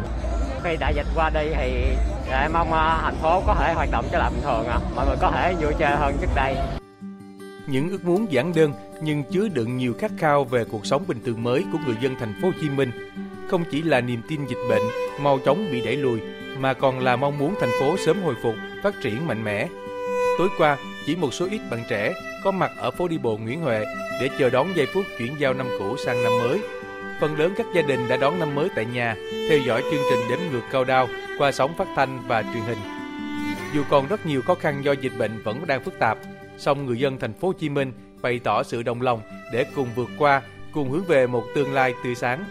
Khi 0.64 0.76
đại 0.80 0.94
dịch 0.94 1.06
qua 1.14 1.30
đi 1.30 1.48
thì 1.56 1.96
à, 2.30 2.40
em 2.40 2.52
mong 2.52 2.68
uh, 2.68 3.02
thành 3.02 3.16
phố 3.22 3.42
có 3.46 3.54
thể 3.54 3.72
hoạt 3.74 3.88
động 3.92 4.04
trở 4.12 4.18
lại 4.18 4.30
bình 4.30 4.42
thường, 4.42 4.66
à 4.66 4.78
mọi 4.96 5.06
người 5.06 5.16
có 5.20 5.30
thể 5.30 5.54
vui 5.60 5.72
chơi 5.78 5.96
hơn 5.96 6.16
trước 6.20 6.30
đây. 6.34 6.56
Những 7.66 7.90
ước 7.90 8.04
muốn 8.04 8.32
giản 8.32 8.54
đơn 8.54 8.72
nhưng 9.02 9.22
chứa 9.22 9.48
đựng 9.48 9.76
nhiều 9.76 9.94
khát 9.98 10.10
khao 10.18 10.44
về 10.44 10.64
cuộc 10.64 10.86
sống 10.86 11.04
bình 11.08 11.20
thường 11.24 11.42
mới 11.42 11.64
của 11.72 11.78
người 11.86 11.96
dân 12.00 12.16
thành 12.20 12.34
phố 12.42 12.48
Hồ 12.48 12.54
Chí 12.60 12.68
Minh 12.68 12.90
không 13.50 13.64
chỉ 13.70 13.82
là 13.82 14.00
niềm 14.00 14.22
tin 14.28 14.46
dịch 14.46 14.58
bệnh 14.68 14.82
mau 15.20 15.38
chóng 15.44 15.68
bị 15.72 15.84
đẩy 15.84 15.96
lùi 15.96 16.20
mà 16.58 16.74
còn 16.74 16.98
là 16.98 17.16
mong 17.16 17.38
muốn 17.38 17.54
thành 17.60 17.70
phố 17.80 17.96
sớm 18.06 18.22
hồi 18.22 18.34
phục, 18.42 18.54
phát 18.82 18.94
triển 19.02 19.26
mạnh 19.26 19.44
mẽ. 19.44 19.68
Tối 20.38 20.48
qua, 20.58 20.76
chỉ 21.06 21.16
một 21.16 21.34
số 21.34 21.46
ít 21.50 21.60
bạn 21.70 21.84
trẻ 21.88 22.12
có 22.44 22.50
mặt 22.50 22.70
ở 22.76 22.90
phố 22.90 23.08
đi 23.08 23.18
bộ 23.18 23.36
Nguyễn 23.36 23.60
Huệ 23.60 23.84
để 24.20 24.28
chờ 24.38 24.50
đón 24.50 24.68
giây 24.76 24.86
phút 24.94 25.04
chuyển 25.18 25.34
giao 25.38 25.54
năm 25.54 25.66
cũ 25.78 25.96
sang 26.04 26.22
năm 26.24 26.32
mới. 26.38 26.60
Phần 27.20 27.38
lớn 27.38 27.54
các 27.56 27.66
gia 27.74 27.82
đình 27.82 28.08
đã 28.08 28.16
đón 28.16 28.38
năm 28.38 28.54
mới 28.54 28.68
tại 28.76 28.84
nhà, 28.84 29.14
theo 29.48 29.58
dõi 29.58 29.82
chương 29.82 30.02
trình 30.10 30.20
đếm 30.28 30.38
ngược 30.52 30.62
cao 30.72 30.84
đao 30.84 31.08
qua 31.38 31.52
sóng 31.52 31.74
phát 31.76 31.88
thanh 31.96 32.22
và 32.26 32.42
truyền 32.42 32.62
hình. 32.62 32.78
Dù 33.74 33.82
còn 33.90 34.06
rất 34.06 34.26
nhiều 34.26 34.42
khó 34.42 34.54
khăn 34.54 34.84
do 34.84 34.92
dịch 34.92 35.18
bệnh 35.18 35.42
vẫn 35.42 35.66
đang 35.66 35.84
phức 35.84 35.98
tạp, 35.98 36.18
song 36.58 36.86
người 36.86 36.98
dân 36.98 37.18
thành 37.18 37.32
phố 37.32 37.48
Hồ 37.48 37.52
Chí 37.52 37.68
Minh 37.68 37.92
bày 38.22 38.40
tỏ 38.44 38.62
sự 38.62 38.82
đồng 38.82 39.02
lòng 39.02 39.20
để 39.52 39.64
cùng 39.76 39.88
vượt 39.94 40.08
qua, 40.18 40.42
cùng 40.72 40.90
hướng 40.90 41.04
về 41.04 41.26
một 41.26 41.44
tương 41.54 41.72
lai 41.74 41.94
tươi 42.04 42.14
sáng. 42.14 42.44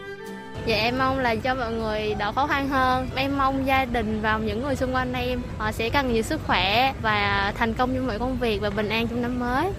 Dạ 0.65 0.75
em 0.75 0.97
mong 0.97 1.19
là 1.19 1.35
cho 1.35 1.55
mọi 1.55 1.73
người 1.73 2.15
đỡ 2.19 2.31
khó 2.31 2.47
khăn 2.47 2.69
hơn. 2.69 3.07
Em 3.15 3.37
mong 3.37 3.67
gia 3.67 3.85
đình 3.85 4.19
và 4.21 4.37
những 4.37 4.63
người 4.63 4.75
xung 4.75 4.95
quanh 4.95 5.13
em 5.13 5.41
họ 5.57 5.71
sẽ 5.71 5.89
càng 5.89 6.13
nhiều 6.13 6.21
sức 6.21 6.41
khỏe 6.47 6.93
và 7.01 7.53
thành 7.57 7.73
công 7.73 7.95
trong 7.95 8.07
mọi 8.07 8.19
công 8.19 8.37
việc 8.39 8.61
và 8.61 8.69
bình 8.69 8.89
an 8.89 9.07
trong 9.07 9.21
năm 9.21 9.39
mới. 9.39 9.71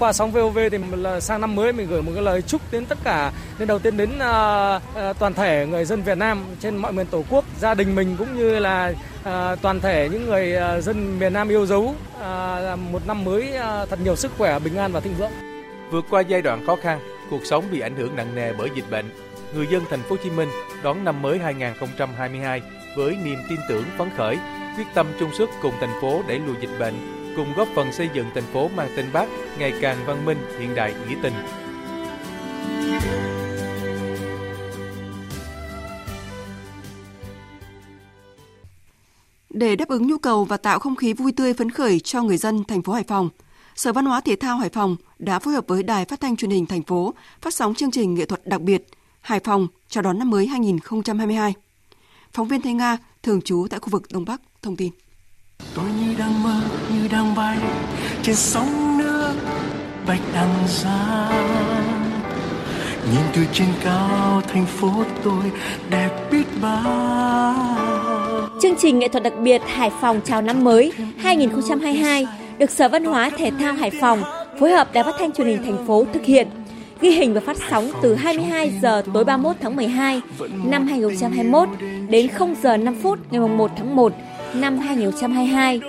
Qua 0.00 0.12
sóng 0.12 0.32
VOV 0.32 0.58
thì 0.70 0.78
là 0.92 1.20
sang 1.20 1.40
năm 1.40 1.54
mới 1.54 1.72
mình 1.72 1.88
gửi 1.88 2.02
một 2.02 2.12
cái 2.14 2.22
lời 2.22 2.42
chúc 2.42 2.60
đến 2.70 2.86
tất 2.86 2.98
cả. 3.04 3.32
Nên 3.58 3.68
đầu 3.68 3.78
tiên 3.78 3.96
đến 3.96 4.10
uh, 4.10 4.82
uh, 5.10 5.18
toàn 5.18 5.34
thể 5.34 5.66
người 5.70 5.84
dân 5.84 6.02
Việt 6.02 6.18
Nam 6.18 6.44
trên 6.60 6.76
mọi 6.76 6.92
miền 6.92 7.06
Tổ 7.06 7.24
quốc, 7.30 7.44
gia 7.58 7.74
đình 7.74 7.94
mình 7.94 8.16
cũng 8.18 8.36
như 8.36 8.58
là 8.58 8.92
uh, 9.20 9.62
toàn 9.62 9.80
thể 9.80 10.08
những 10.12 10.26
người 10.26 10.56
uh, 10.78 10.84
dân 10.84 11.18
miền 11.18 11.32
Nam 11.32 11.48
yêu 11.48 11.66
dấu 11.66 11.82
uh, 11.82 12.78
một 12.92 13.06
năm 13.06 13.24
mới 13.24 13.52
uh, 13.54 13.88
thật 13.90 13.98
nhiều 14.04 14.16
sức 14.16 14.32
khỏe, 14.38 14.58
bình 14.58 14.76
an 14.76 14.92
và 14.92 15.00
thịnh 15.00 15.14
vượng. 15.14 15.30
Vượt 15.90 16.04
qua 16.10 16.20
giai 16.20 16.42
đoạn 16.42 16.66
khó 16.66 16.76
khăn, 16.76 17.00
cuộc 17.30 17.40
sống 17.44 17.64
bị 17.72 17.80
ảnh 17.80 17.96
hưởng 17.96 18.16
nặng 18.16 18.34
nề 18.34 18.52
bởi 18.52 18.68
dịch 18.74 18.90
bệnh, 18.90 19.10
người 19.54 19.66
dân 19.70 19.82
thành 19.90 20.02
phố 20.02 20.10
Hồ 20.10 20.16
Chí 20.24 20.30
Minh 20.30 20.48
đón 20.82 21.04
năm 21.04 21.22
mới 21.22 21.38
2022 21.38 22.62
với 22.96 23.16
niềm 23.24 23.38
tin 23.48 23.60
tưởng 23.68 23.84
phấn 23.98 24.10
khởi, 24.16 24.38
quyết 24.76 24.86
tâm 24.94 25.06
chung 25.20 25.30
sức 25.38 25.50
cùng 25.62 25.74
thành 25.80 26.00
phố 26.00 26.22
đẩy 26.28 26.38
lùi 26.38 26.56
dịch 26.60 26.78
bệnh, 26.80 26.94
cùng 27.36 27.52
góp 27.56 27.68
phần 27.74 27.92
xây 27.92 28.08
dựng 28.14 28.26
thành 28.34 28.44
phố 28.52 28.68
mang 28.76 28.88
tên 28.96 29.06
Bác 29.12 29.26
ngày 29.58 29.72
càng 29.80 29.96
văn 30.06 30.24
minh, 30.24 30.38
hiện 30.58 30.74
đại, 30.74 30.94
nghĩa 31.08 31.16
tình. 31.22 31.34
Để 39.50 39.76
đáp 39.76 39.88
ứng 39.88 40.06
nhu 40.06 40.18
cầu 40.18 40.44
và 40.44 40.56
tạo 40.56 40.78
không 40.78 40.96
khí 40.96 41.12
vui 41.12 41.32
tươi 41.32 41.54
phấn 41.54 41.70
khởi 41.70 42.00
cho 42.00 42.22
người 42.22 42.36
dân 42.36 42.64
thành 42.64 42.82
phố 42.82 42.92
Hải 42.92 43.04
Phòng, 43.04 43.28
Sở 43.76 43.92
Văn 43.92 44.06
hóa 44.06 44.20
Thể 44.20 44.36
thao 44.36 44.58
Hải 44.58 44.68
Phòng 44.68 44.96
đã 45.18 45.38
phối 45.38 45.54
hợp 45.54 45.64
với 45.68 45.82
Đài 45.82 46.04
Phát 46.04 46.20
thanh 46.20 46.36
Truyền 46.36 46.50
hình 46.50 46.66
thành 46.66 46.82
phố 46.82 47.14
phát 47.40 47.54
sóng 47.54 47.74
chương 47.74 47.90
trình 47.90 48.14
nghệ 48.14 48.24
thuật 48.24 48.46
đặc 48.46 48.60
biệt 48.60 48.86
Hải 49.20 49.40
Phòng 49.40 49.68
chào 49.88 50.02
đón 50.02 50.18
năm 50.18 50.30
mới 50.30 50.46
2022. 50.46 51.54
Phóng 52.32 52.48
viên 52.48 52.62
Thanh 52.62 52.76
Nga 52.76 52.96
thường 53.22 53.40
trú 53.42 53.66
tại 53.70 53.80
khu 53.80 53.88
vực 53.90 54.02
Đông 54.12 54.24
Bắc 54.24 54.40
thông 54.62 54.76
tin. 54.76 54.92
Tôi 55.74 55.84
như 56.00 56.14
đang 56.18 56.42
mơ, 56.42 56.60
như 56.92 57.08
đang 57.08 57.34
bay 57.34 57.58
trên 58.22 58.36
sóng 58.36 58.98
nước 58.98 59.32
bạch 60.06 60.20
đằng 60.34 60.68
xa. 60.68 61.30
Nhìn 63.12 63.22
từ 63.34 63.42
trên 63.52 63.68
cao 63.84 64.42
thành 64.48 64.66
phố 64.66 65.04
tôi 65.24 65.44
đẹp 65.90 66.30
biết 66.30 66.44
bao. 66.62 67.54
Chương 68.62 68.76
trình 68.78 68.98
nghệ 68.98 69.08
thuật 69.08 69.22
đặc 69.22 69.32
biệt 69.42 69.62
Hải 69.66 69.90
Phòng 70.00 70.20
chào 70.24 70.42
năm 70.42 70.64
mới 70.64 70.92
2022 71.18 72.26
được 72.58 72.70
Sở 72.70 72.88
Văn 72.88 73.04
hóa 73.04 73.30
Thể 73.38 73.50
thao 73.58 73.74
Hải 73.74 73.90
Phòng 74.00 74.22
phối 74.60 74.70
hợp 74.70 74.92
Đài 74.92 75.04
Phát 75.04 75.14
thanh 75.18 75.32
Truyền 75.32 75.46
hình 75.46 75.62
thành 75.62 75.86
phố 75.86 76.04
thực 76.12 76.24
hiện 76.24 76.48
ghi 77.00 77.10
hình 77.10 77.34
và 77.34 77.40
phát 77.40 77.56
sóng 77.70 77.90
từ 78.02 78.14
22 78.14 78.72
giờ 78.82 79.02
tối 79.14 79.24
31 79.24 79.56
tháng 79.60 79.76
12 79.76 80.20
năm 80.64 80.86
2021 80.86 81.68
đến 82.10 82.28
0 82.28 82.54
giờ 82.62 82.76
5 82.76 82.94
phút 83.02 83.18
ngày 83.30 83.48
1 83.48 83.70
tháng 83.76 83.96
1 83.96 84.12
năm 84.54 84.78
2022. 84.78 85.80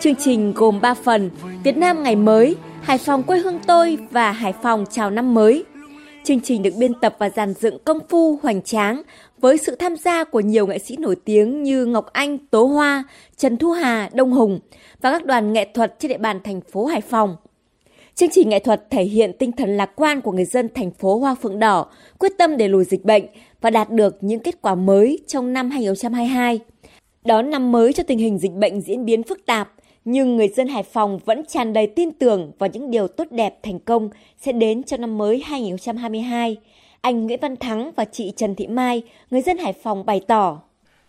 Chương 0.00 0.14
trình 0.14 0.52
gồm 0.54 0.80
3 0.80 0.94
phần: 0.94 1.30
Việt 1.64 1.76
Nam 1.76 2.02
ngày 2.02 2.16
mới, 2.16 2.56
Hải 2.82 2.98
Phòng 2.98 3.22
quê 3.22 3.38
hương 3.38 3.58
tôi 3.66 3.98
và 4.10 4.32
Hải 4.32 4.52
Phòng 4.62 4.84
chào 4.90 5.10
năm 5.10 5.34
mới. 5.34 5.64
Chương 6.24 6.40
trình 6.40 6.62
được 6.62 6.74
biên 6.78 6.92
tập 7.00 7.16
và 7.18 7.30
dàn 7.30 7.54
dựng 7.54 7.78
công 7.84 7.98
phu 8.08 8.38
hoành 8.42 8.62
tráng 8.62 9.02
với 9.40 9.58
sự 9.58 9.76
tham 9.76 9.96
gia 9.96 10.24
của 10.24 10.40
nhiều 10.40 10.66
nghệ 10.66 10.78
sĩ 10.78 10.96
nổi 10.96 11.16
tiếng 11.24 11.62
như 11.62 11.86
Ngọc 11.86 12.06
Anh, 12.12 12.38
Tố 12.38 12.64
Hoa, 12.64 13.04
Trần 13.36 13.56
Thu 13.56 13.70
Hà, 13.70 14.10
Đông 14.12 14.32
Hùng 14.32 14.60
và 15.00 15.10
các 15.10 15.24
đoàn 15.24 15.52
nghệ 15.52 15.68
thuật 15.74 15.94
trên 15.98 16.08
địa 16.08 16.18
bàn 16.18 16.40
thành 16.44 16.60
phố 16.60 16.86
Hải 16.86 17.00
Phòng. 17.00 17.36
Chương 18.14 18.30
trình 18.30 18.48
nghệ 18.48 18.58
thuật 18.58 18.90
thể 18.90 19.04
hiện 19.04 19.32
tinh 19.38 19.52
thần 19.52 19.76
lạc 19.76 19.90
quan 19.96 20.20
của 20.20 20.32
người 20.32 20.44
dân 20.44 20.68
thành 20.74 20.90
phố 20.90 21.18
Hoa 21.18 21.34
Phượng 21.34 21.58
Đỏ, 21.58 21.86
quyết 22.18 22.32
tâm 22.38 22.56
để 22.56 22.68
lùi 22.68 22.84
dịch 22.84 23.04
bệnh 23.04 23.24
và 23.60 23.70
đạt 23.70 23.90
được 23.90 24.16
những 24.20 24.40
kết 24.40 24.62
quả 24.62 24.74
mới 24.74 25.18
trong 25.26 25.52
năm 25.52 25.70
2022. 25.70 26.60
Đón 27.24 27.50
năm 27.50 27.72
mới 27.72 27.92
cho 27.92 28.02
tình 28.02 28.18
hình 28.18 28.38
dịch 28.38 28.52
bệnh 28.52 28.80
diễn 28.80 29.04
biến 29.04 29.22
phức 29.22 29.46
tạp, 29.46 29.72
nhưng 30.04 30.36
người 30.36 30.48
dân 30.48 30.68
Hải 30.68 30.82
Phòng 30.82 31.18
vẫn 31.24 31.44
tràn 31.48 31.72
đầy 31.72 31.86
tin 31.86 32.12
tưởng 32.12 32.52
vào 32.58 32.70
những 32.72 32.90
điều 32.90 33.08
tốt 33.08 33.24
đẹp 33.30 33.58
thành 33.62 33.78
công 33.78 34.10
sẽ 34.40 34.52
đến 34.52 34.82
trong 34.82 35.00
năm 35.00 35.18
mới 35.18 35.42
2022. 35.44 36.56
Anh 37.00 37.26
Nguyễn 37.26 37.40
Văn 37.42 37.56
Thắng 37.56 37.90
và 37.96 38.04
chị 38.04 38.32
Trần 38.36 38.54
Thị 38.54 38.66
Mai, 38.66 39.02
người 39.30 39.42
dân 39.42 39.58
Hải 39.58 39.72
Phòng 39.72 40.06
bày 40.06 40.20
tỏ. 40.26 40.60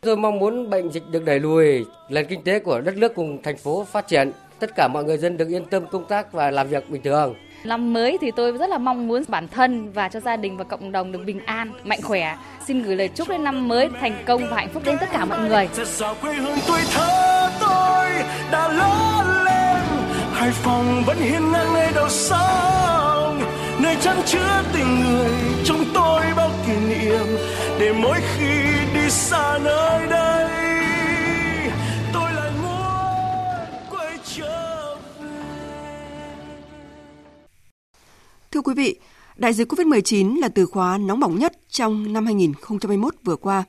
Tôi 0.02 0.18
mong 0.18 0.40
muốn 0.40 0.70
bệnh 0.70 0.92
dịch 0.92 1.04
được 1.12 1.26
đẩy 1.26 1.40
lùi, 1.40 1.86
nền 2.10 2.26
kinh 2.26 2.44
tế 2.44 2.60
của 2.60 2.82
đất 2.82 2.98
nước 2.98 3.16
cùng 3.16 3.42
thành 3.44 3.58
phố 3.58 3.84
phát 3.84 4.08
triển, 4.08 4.32
tất 4.68 4.76
cả 4.76 4.88
mọi 4.88 5.04
người 5.04 5.18
dân 5.18 5.38
được 5.38 5.50
yên 5.50 5.66
tâm 5.66 5.86
công 5.92 6.06
tác 6.06 6.34
và 6.34 6.52
làm 6.52 6.68
việc 6.68 6.90
bình 6.90 7.02
thường. 7.04 7.36
Năm 7.64 7.94
mới 7.94 8.18
thì 8.22 8.32
tôi 8.36 8.52
rất 8.52 8.70
là 8.70 8.78
mong 8.78 9.08
muốn 9.08 9.24
bản 9.28 9.48
thân 9.48 9.92
và 9.92 10.10
cho 10.10 10.20
gia 10.20 10.36
đình 10.36 10.58
và 10.58 10.64
cộng 10.64 10.92
đồng 10.92 11.12
được 11.12 11.20
bình 11.26 11.40
an, 11.46 11.72
mạnh 11.84 12.02
khỏe. 12.02 12.38
Xin 12.68 12.84
gửi 12.84 12.96
lời 12.96 13.08
chúc 13.08 13.30
đến 13.30 13.44
năm 13.44 13.68
mới 13.68 13.90
thành 14.02 14.24
công 14.26 14.42
và 14.50 14.56
hạnh 14.58 14.70
phúc 14.74 14.84
đến 14.86 14.98
tất 15.00 15.06
cả 15.12 15.26
mọi 15.26 15.40
người. 15.40 15.70
Hải 20.34 20.52
Phòng 20.52 21.04
vẫn 21.06 21.18
hiên 21.18 21.52
ngang 21.52 21.74
nơi 21.74 21.92
đầu 21.96 22.10
sông, 22.10 23.42
nơi 23.80 23.96
chan 24.02 24.18
chứa 24.26 24.64
tình 24.74 25.04
người 25.04 25.30
trong 25.66 25.86
tôi 25.94 26.22
bao 26.36 26.50
kỷ 26.68 26.74
niệm 26.74 27.26
để 27.80 27.94
mỗi 27.94 28.18
khi 28.38 28.54
đi 28.94 29.10
xa 29.10 29.60
nơi 29.64 30.08
đây 30.10 30.43
Thưa 38.54 38.62
quý 38.62 38.74
vị, 38.74 39.00
đại 39.36 39.54
dịch 39.54 39.72
COVID-19 39.72 40.40
là 40.40 40.50
từ 40.50 40.66
khóa 40.66 40.98
nóng 40.98 41.20
bỏng 41.20 41.40
nhất 41.40 41.54
trong 41.70 42.14
năm 42.14 42.26
2021 42.26 43.16
vừa 43.24 43.36
qua. 43.36 43.64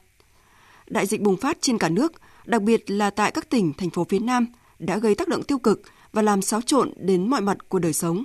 Đại 0.88 1.06
dịch 1.06 1.20
bùng 1.20 1.36
phát 1.36 1.58
trên 1.60 1.78
cả 1.78 1.88
nước, 1.88 2.12
đặc 2.44 2.62
biệt 2.62 2.90
là 2.90 3.10
tại 3.10 3.30
các 3.30 3.50
tỉnh, 3.50 3.72
thành 3.72 3.90
phố 3.90 4.06
phía 4.08 4.18
Nam, 4.18 4.46
đã 4.78 4.98
gây 4.98 5.14
tác 5.14 5.28
động 5.28 5.42
tiêu 5.42 5.58
cực 5.58 5.82
và 6.12 6.22
làm 6.22 6.42
xáo 6.42 6.60
trộn 6.60 6.92
đến 6.96 7.30
mọi 7.30 7.40
mặt 7.40 7.68
của 7.68 7.78
đời 7.78 7.92
sống. 7.92 8.24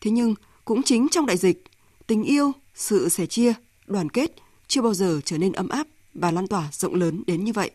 Thế 0.00 0.10
nhưng, 0.10 0.34
cũng 0.64 0.82
chính 0.82 1.08
trong 1.10 1.26
đại 1.26 1.36
dịch, 1.36 1.64
tình 2.06 2.22
yêu, 2.22 2.52
sự 2.74 3.08
sẻ 3.08 3.26
chia, 3.26 3.52
đoàn 3.86 4.08
kết 4.08 4.36
chưa 4.66 4.82
bao 4.82 4.94
giờ 4.94 5.20
trở 5.24 5.38
nên 5.38 5.52
ấm 5.52 5.68
áp 5.68 5.86
và 6.14 6.30
lan 6.30 6.46
tỏa 6.46 6.68
rộng 6.72 6.94
lớn 6.94 7.22
đến 7.26 7.44
như 7.44 7.52
vậy. 7.52 7.70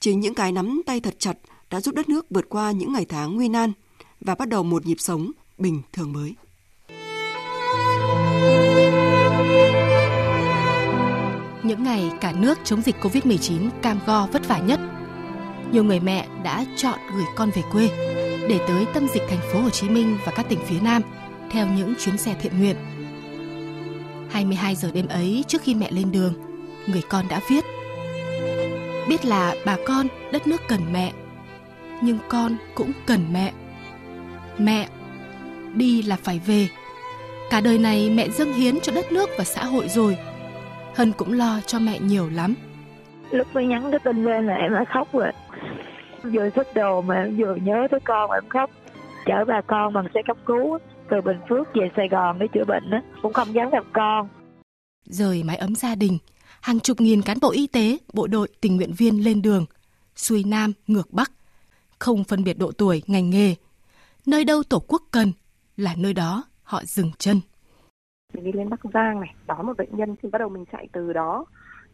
Chính 0.00 0.20
những 0.20 0.34
cái 0.34 0.52
nắm 0.52 0.82
tay 0.86 1.00
thật 1.00 1.14
chặt 1.18 1.38
đã 1.70 1.80
giúp 1.80 1.94
đất 1.94 2.08
nước 2.08 2.26
vượt 2.30 2.48
qua 2.48 2.72
những 2.72 2.92
ngày 2.92 3.04
tháng 3.08 3.36
nguy 3.36 3.48
nan 3.48 3.72
và 4.20 4.34
bắt 4.34 4.48
đầu 4.48 4.62
một 4.62 4.86
nhịp 4.86 5.00
sống 5.00 5.30
bình 5.58 5.82
thường 5.92 6.12
mới. 6.12 6.34
Những 11.68 11.82
ngày 11.82 12.10
cả 12.20 12.32
nước 12.32 12.58
chống 12.64 12.82
dịch 12.82 12.96
Covid-19 13.00 13.70
cam 13.82 14.00
go 14.06 14.26
vất 14.26 14.48
vả 14.48 14.58
nhất, 14.58 14.80
nhiều 15.72 15.84
người 15.84 16.00
mẹ 16.00 16.26
đã 16.42 16.64
chọn 16.76 16.98
gửi 17.14 17.24
con 17.36 17.50
về 17.50 17.62
quê 17.72 17.88
để 18.48 18.60
tới 18.68 18.86
tâm 18.94 19.06
dịch 19.14 19.22
thành 19.28 19.40
phố 19.52 19.60
Hồ 19.60 19.70
Chí 19.70 19.88
Minh 19.88 20.18
và 20.24 20.32
các 20.32 20.48
tỉnh 20.48 20.58
phía 20.66 20.80
Nam 20.80 21.02
theo 21.50 21.66
những 21.66 21.94
chuyến 21.98 22.18
xe 22.18 22.34
thiện 22.40 22.58
nguyện. 22.58 22.76
22 24.30 24.74
giờ 24.74 24.90
đêm 24.94 25.08
ấy 25.08 25.44
trước 25.48 25.62
khi 25.62 25.74
mẹ 25.74 25.90
lên 25.90 26.12
đường, 26.12 26.34
người 26.86 27.02
con 27.08 27.28
đã 27.28 27.40
viết 27.50 27.64
Biết 29.08 29.24
là 29.24 29.54
bà 29.64 29.76
con 29.86 30.06
đất 30.32 30.46
nước 30.46 30.60
cần 30.68 30.92
mẹ, 30.92 31.12
nhưng 32.02 32.18
con 32.28 32.56
cũng 32.74 32.92
cần 33.06 33.32
mẹ. 33.32 33.52
Mẹ, 34.58 34.88
đi 35.74 36.02
là 36.02 36.16
phải 36.22 36.40
về. 36.46 36.68
Cả 37.50 37.60
đời 37.60 37.78
này 37.78 38.10
mẹ 38.10 38.28
dâng 38.28 38.52
hiến 38.52 38.80
cho 38.80 38.92
đất 38.92 39.12
nước 39.12 39.30
và 39.38 39.44
xã 39.44 39.64
hội 39.64 39.88
rồi. 39.88 40.16
Hân 40.98 41.12
cũng 41.12 41.32
lo 41.32 41.60
cho 41.66 41.78
mẹ 41.78 41.98
nhiều 42.00 42.30
lắm. 42.30 42.54
lúc 43.30 43.46
mới 43.54 43.66
nhắn 43.66 43.90
cái 43.90 44.00
tin 44.04 44.24
lên 44.24 44.46
là 44.46 44.54
em 44.54 44.72
đã 44.72 44.84
khóc 44.92 45.08
rồi 45.12 45.32
vừa 46.22 46.50
xách 46.56 46.74
đồ 46.74 47.02
mà 47.02 47.14
em 47.14 47.36
vừa 47.36 47.54
nhớ 47.54 47.86
tới 47.90 48.00
con 48.04 48.30
mà 48.30 48.36
em 48.36 48.48
khóc 48.48 48.70
chở 49.26 49.44
bà 49.48 49.60
con 49.66 49.92
bằng 49.92 50.06
xe 50.14 50.20
cấp 50.26 50.36
cứu 50.46 50.78
từ 51.10 51.16
Bình 51.24 51.36
Phước 51.48 51.68
về 51.74 51.90
Sài 51.96 52.08
Gòn 52.08 52.38
để 52.38 52.46
chữa 52.54 52.64
bệnh 52.64 52.90
á 52.90 53.02
cũng 53.22 53.32
không 53.32 53.54
dám 53.54 53.70
gặp 53.70 53.84
con 53.92 54.28
Rời 55.04 55.42
mái 55.42 55.56
ấm 55.56 55.74
gia 55.74 55.94
đình, 55.94 56.18
hàng 56.60 56.80
chục 56.80 57.00
nghìn 57.00 57.22
cán 57.22 57.38
bộ 57.40 57.50
y 57.50 57.66
tế, 57.66 57.98
bộ 58.12 58.26
đội, 58.26 58.48
tình 58.60 58.76
nguyện 58.76 58.92
viên 58.92 59.24
lên 59.24 59.42
đường, 59.42 59.66
xuôi 60.16 60.44
Nam, 60.44 60.72
ngược 60.86 61.12
Bắc, 61.12 61.32
không 61.98 62.24
phân 62.24 62.44
biệt 62.44 62.58
độ 62.58 62.72
tuổi, 62.72 63.02
ngành 63.06 63.30
nghề. 63.30 63.54
Nơi 64.26 64.44
đâu 64.44 64.62
Tổ 64.62 64.82
quốc 64.88 65.02
cần 65.10 65.32
là 65.76 65.94
nơi 65.96 66.12
đó 66.12 66.44
họ 66.62 66.82
dừng 66.84 67.10
chân. 67.18 67.40
Mình 68.34 68.44
đi 68.44 68.52
lên 68.52 68.70
Bắc 68.70 68.80
Giang 68.94 69.20
này 69.20 69.34
đón 69.46 69.66
một 69.66 69.76
bệnh 69.76 69.96
nhân 69.96 70.16
thì 70.22 70.28
bắt 70.28 70.38
đầu 70.38 70.48
mình 70.48 70.64
chạy 70.72 70.88
từ 70.92 71.12
đó 71.12 71.44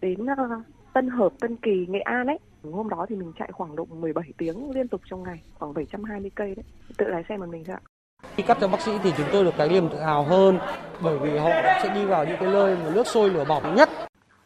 đến 0.01 0.27
ờ, 0.27 0.63
Tân 0.93 1.09
Hợp, 1.09 1.33
Tân 1.41 1.57
Kỳ, 1.57 1.87
Nghệ 1.89 2.01
An 2.01 2.27
ấy. 2.27 2.39
Hôm 2.73 2.89
đó 2.89 3.07
thì 3.09 3.17
mình 3.17 3.33
chạy 3.39 3.53
khoảng 3.53 3.77
độ 3.77 3.85
17 3.85 4.25
tiếng 4.39 4.71
liên 4.71 4.89
tục 4.89 5.01
trong 5.11 5.23
ngày, 5.23 5.41
khoảng 5.55 5.75
720 5.75 6.31
cây 6.35 6.55
đấy. 6.55 6.65
Tự 6.99 7.07
lái 7.09 7.25
xe 7.29 7.37
một 7.37 7.49
mình 7.49 7.65
thôi 7.65 7.77
ạ. 7.77 7.83
Khi 8.37 8.43
cấp 8.43 8.57
cho 8.61 8.69
bác 8.69 8.81
sĩ 8.81 8.93
thì 9.03 9.13
chúng 9.17 9.27
tôi 9.33 9.45
được 9.45 9.55
cái 9.59 9.69
niềm 9.69 9.89
tự 9.93 10.01
hào 10.01 10.25
hơn 10.25 10.59
bởi 11.03 11.19
vì 11.19 11.39
họ 11.39 11.51
sẽ 11.83 11.93
đi 11.95 12.05
vào 12.05 12.25
những 12.25 12.37
cái 12.41 12.53
nơi 12.53 12.77
mà 12.77 12.91
nước 12.95 13.07
sôi 13.07 13.31
lửa 13.31 13.45
bỏng 13.49 13.75
nhất. 13.75 13.89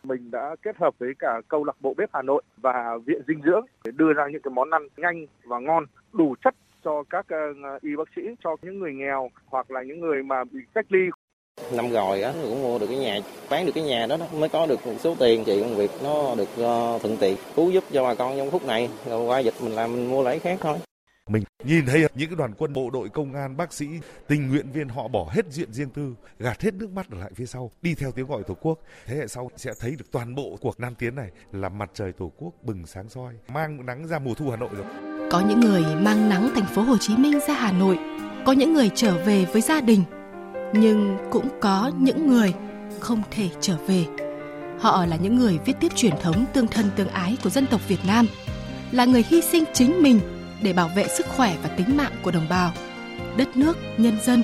Mình 0.02 0.30
đã 0.30 0.57
kết 0.62 0.76
hợp 0.76 0.95
với 0.99 1.12
cả 1.18 1.40
câu 1.49 1.64
lạc 1.64 1.76
bộ 1.80 1.95
bếp 1.97 2.11
Hà 2.12 2.23
Nội 2.23 2.42
và 2.57 2.99
viện 3.07 3.23
dinh 3.28 3.42
dưỡng 3.45 3.66
để 3.85 3.92
đưa 3.97 4.12
ra 4.12 4.28
những 4.33 4.42
cái 4.42 4.50
món 4.50 4.71
ăn 4.71 4.88
nhanh 4.97 5.26
và 5.45 5.59
ngon, 5.59 5.85
đủ 6.12 6.35
chất 6.45 6.54
cho 6.85 7.02
các 7.11 7.26
ờ, 7.28 7.78
y 7.80 7.97
bác 7.97 8.09
sĩ, 8.16 8.23
cho 8.45 8.57
những 8.62 8.78
người 8.78 8.95
nghèo 8.95 9.30
hoặc 9.47 9.71
là 9.71 9.83
những 9.83 10.00
người 10.00 10.23
mà 10.23 10.45
bị 10.45 10.61
cách 10.75 10.87
ly 10.88 11.00
năm 11.73 11.91
rồi 11.91 12.23
á 12.23 12.33
cũng 12.43 12.62
mua 12.62 12.79
được 12.79 12.87
cái 12.87 12.99
nhà 12.99 13.21
bán 13.50 13.67
được 13.67 13.73
cái 13.75 13.85
nhà 13.85 14.07
đó, 14.07 14.17
đó 14.17 14.27
mới 14.33 14.49
có 14.49 14.67
được 14.67 14.87
một 14.87 14.95
số 15.00 15.15
tiền 15.19 15.45
chị 15.45 15.61
công 15.61 15.77
việc 15.77 15.91
nó 16.03 16.35
được 16.35 16.49
ờ, 16.57 16.99
thuận 17.03 17.17
tiện 17.17 17.37
cứu 17.57 17.71
giúp 17.71 17.85
cho 17.93 18.05
bà 18.05 18.15
con 18.15 18.37
trong 18.37 18.50
phút 18.50 18.67
này 18.67 18.88
rồi 19.07 19.25
qua 19.25 19.38
dịch 19.38 19.55
mình 19.61 19.75
làm 19.75 19.93
mình 19.93 20.11
mua 20.11 20.23
lấy 20.23 20.38
khác 20.38 20.59
thôi 20.62 20.77
Mình 21.29 21.45
nhìn 21.65 21.87
thấy 21.87 22.00
những 22.15 22.29
cái 22.29 22.37
đoàn 22.37 22.53
quân 22.59 22.73
bộ 22.73 22.91
đội 22.91 23.09
công 23.09 23.35
an, 23.35 23.57
bác 23.57 23.73
sĩ, 23.73 23.87
tình 24.29 24.49
nguyện 24.49 24.67
viên 24.73 24.88
họ 24.88 25.09
bỏ 25.09 25.29
hết 25.31 25.47
diện 25.50 25.73
riêng 25.73 25.91
tư, 25.91 26.15
gạt 26.38 26.62
hết 26.62 26.75
nước 26.75 26.91
mắt 26.91 27.07
ở 27.11 27.19
lại 27.19 27.31
phía 27.35 27.47
sau, 27.47 27.71
đi 27.83 27.95
theo 27.95 28.12
tiếng 28.12 28.27
gọi 28.27 28.43
Tổ 28.43 28.55
quốc. 28.55 28.79
Thế 29.07 29.17
hệ 29.17 29.27
sau 29.27 29.50
sẽ 29.57 29.71
thấy 29.81 29.91
được 29.91 30.05
toàn 30.12 30.35
bộ 30.35 30.57
cuộc 30.61 30.81
Nam 30.81 30.95
tiến 30.95 31.15
này 31.15 31.31
là 31.53 31.69
mặt 31.69 31.91
trời 31.95 32.12
Tổ 32.12 32.33
quốc 32.37 32.53
bừng 32.62 32.87
sáng 32.87 33.09
soi, 33.09 33.35
mang 33.49 33.87
nắng 33.87 34.07
ra 34.09 34.19
mùa 34.19 34.35
thu 34.35 34.50
Hà 34.50 34.57
Nội 34.57 34.69
rồi. 34.73 34.87
Có 35.31 35.43
những 35.49 35.61
người 35.61 35.83
mang 36.00 36.29
nắng 36.29 36.50
thành 36.55 36.67
phố 36.75 36.83
Hồ 36.83 36.97
Chí 37.00 37.17
Minh 37.17 37.41
ra 37.49 37.55
Hà 37.55 37.73
Nội, 37.73 37.99
có 38.47 38.53
những 38.53 38.75
người 38.75 38.91
trở 38.95 39.25
về 39.25 39.45
với 39.53 39.62
gia 39.62 39.81
đình, 39.81 40.03
nhưng 40.72 41.18
cũng 41.30 41.48
có 41.60 41.90
những 41.98 42.26
người 42.26 42.54
không 43.00 43.22
thể 43.30 43.48
trở 43.60 43.76
về. 43.87 44.06
Họ 44.80 45.06
là 45.06 45.16
những 45.16 45.37
người 45.37 45.58
viết 45.64 45.72
tiếp 45.80 45.92
truyền 45.94 46.14
thống 46.22 46.44
tương 46.52 46.66
thân 46.66 46.90
tương 46.96 47.08
ái 47.08 47.37
của 47.44 47.50
dân 47.50 47.66
tộc 47.66 47.80
Việt 47.88 48.00
Nam, 48.06 48.26
là 48.92 49.04
người 49.04 49.25
hy 49.28 49.40
sinh 49.40 49.64
chính 49.75 50.02
mình 50.02 50.20
để 50.62 50.72
bảo 50.72 50.90
vệ 50.96 51.08
sức 51.08 51.26
khỏe 51.26 51.56
và 51.62 51.68
tính 51.68 51.96
mạng 51.96 52.12
của 52.22 52.30
đồng 52.30 52.48
bào, 52.48 52.72
đất 53.37 53.56
nước, 53.56 53.76
nhân 53.96 54.18
dân, 54.22 54.42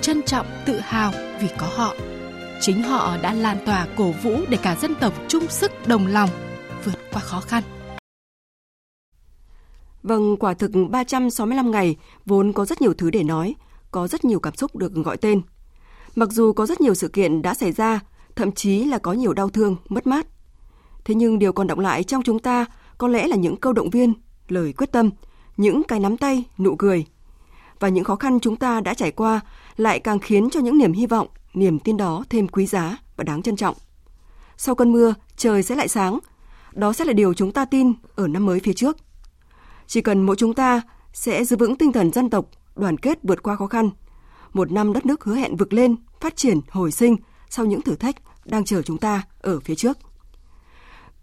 trân 0.00 0.22
trọng, 0.22 0.46
tự 0.66 0.78
hào 0.78 1.12
vì 1.40 1.48
có 1.58 1.66
họ. 1.76 1.94
Chính 2.60 2.82
họ 2.82 3.16
đã 3.22 3.34
lan 3.34 3.58
tỏa 3.66 3.86
cổ 3.96 4.10
vũ 4.10 4.36
để 4.48 4.58
cả 4.62 4.76
dân 4.76 4.94
tộc 4.94 5.12
chung 5.28 5.46
sức 5.48 5.72
đồng 5.86 6.06
lòng 6.06 6.30
vượt 6.84 6.98
qua 7.12 7.22
khó 7.22 7.40
khăn. 7.40 7.62
Vâng, 10.02 10.36
quả 10.36 10.54
thực 10.54 10.70
365 10.90 11.70
ngày 11.70 11.96
vốn 12.26 12.52
có 12.52 12.64
rất 12.64 12.80
nhiều 12.80 12.94
thứ 12.94 13.10
để 13.10 13.22
nói, 13.22 13.54
có 13.90 14.08
rất 14.08 14.24
nhiều 14.24 14.40
cảm 14.40 14.54
xúc 14.54 14.76
được 14.76 14.92
gọi 14.94 15.16
tên. 15.16 15.42
Mặc 16.14 16.28
dù 16.32 16.52
có 16.52 16.66
rất 16.66 16.80
nhiều 16.80 16.94
sự 16.94 17.08
kiện 17.08 17.42
đã 17.42 17.54
xảy 17.54 17.72
ra, 17.72 18.00
thậm 18.36 18.52
chí 18.52 18.84
là 18.84 18.98
có 18.98 19.12
nhiều 19.12 19.32
đau 19.32 19.50
thương, 19.50 19.76
mất 19.88 20.06
mát. 20.06 20.26
Thế 21.04 21.14
nhưng 21.14 21.38
điều 21.38 21.52
còn 21.52 21.66
động 21.66 21.80
lại 21.80 22.04
trong 22.04 22.22
chúng 22.22 22.38
ta 22.38 22.64
có 22.98 23.08
lẽ 23.08 23.28
là 23.28 23.36
những 23.36 23.56
câu 23.56 23.72
động 23.72 23.90
viên, 23.90 24.12
lời 24.48 24.72
quyết 24.72 24.92
tâm, 24.92 25.10
những 25.56 25.82
cái 25.88 26.00
nắm 26.00 26.16
tay, 26.16 26.44
nụ 26.58 26.76
cười. 26.76 27.06
Và 27.80 27.88
những 27.88 28.04
khó 28.04 28.16
khăn 28.16 28.40
chúng 28.40 28.56
ta 28.56 28.80
đã 28.80 28.94
trải 28.94 29.10
qua 29.10 29.40
lại 29.76 30.00
càng 30.00 30.18
khiến 30.18 30.50
cho 30.50 30.60
những 30.60 30.78
niềm 30.78 30.92
hy 30.92 31.06
vọng, 31.06 31.28
niềm 31.54 31.78
tin 31.78 31.96
đó 31.96 32.24
thêm 32.30 32.48
quý 32.48 32.66
giá 32.66 32.98
và 33.16 33.24
đáng 33.24 33.42
trân 33.42 33.56
trọng. 33.56 33.76
Sau 34.56 34.74
cơn 34.74 34.92
mưa, 34.92 35.14
trời 35.36 35.62
sẽ 35.62 35.76
lại 35.76 35.88
sáng. 35.88 36.18
Đó 36.72 36.92
sẽ 36.92 37.04
là 37.04 37.12
điều 37.12 37.34
chúng 37.34 37.52
ta 37.52 37.64
tin 37.64 37.92
ở 38.14 38.28
năm 38.28 38.46
mới 38.46 38.60
phía 38.60 38.72
trước. 38.72 38.96
Chỉ 39.86 40.00
cần 40.00 40.22
mỗi 40.22 40.36
chúng 40.36 40.54
ta 40.54 40.82
sẽ 41.12 41.44
giữ 41.44 41.56
vững 41.56 41.76
tinh 41.76 41.92
thần 41.92 42.12
dân 42.12 42.30
tộc, 42.30 42.46
đoàn 42.76 42.98
kết 42.98 43.18
vượt 43.22 43.42
qua 43.42 43.56
khó 43.56 43.66
khăn. 43.66 43.90
Một 44.52 44.72
năm 44.72 44.92
đất 44.92 45.06
nước 45.06 45.24
hứa 45.24 45.34
hẹn 45.34 45.56
vực 45.56 45.72
lên, 45.72 45.96
phát 46.20 46.36
triển, 46.36 46.60
hồi 46.70 46.92
sinh 46.92 47.16
sau 47.48 47.66
những 47.66 47.82
thử 47.82 47.94
thách 47.94 48.16
đang 48.44 48.64
chờ 48.64 48.82
chúng 48.82 48.98
ta 48.98 49.22
ở 49.40 49.60
phía 49.60 49.74
trước. 49.74 49.98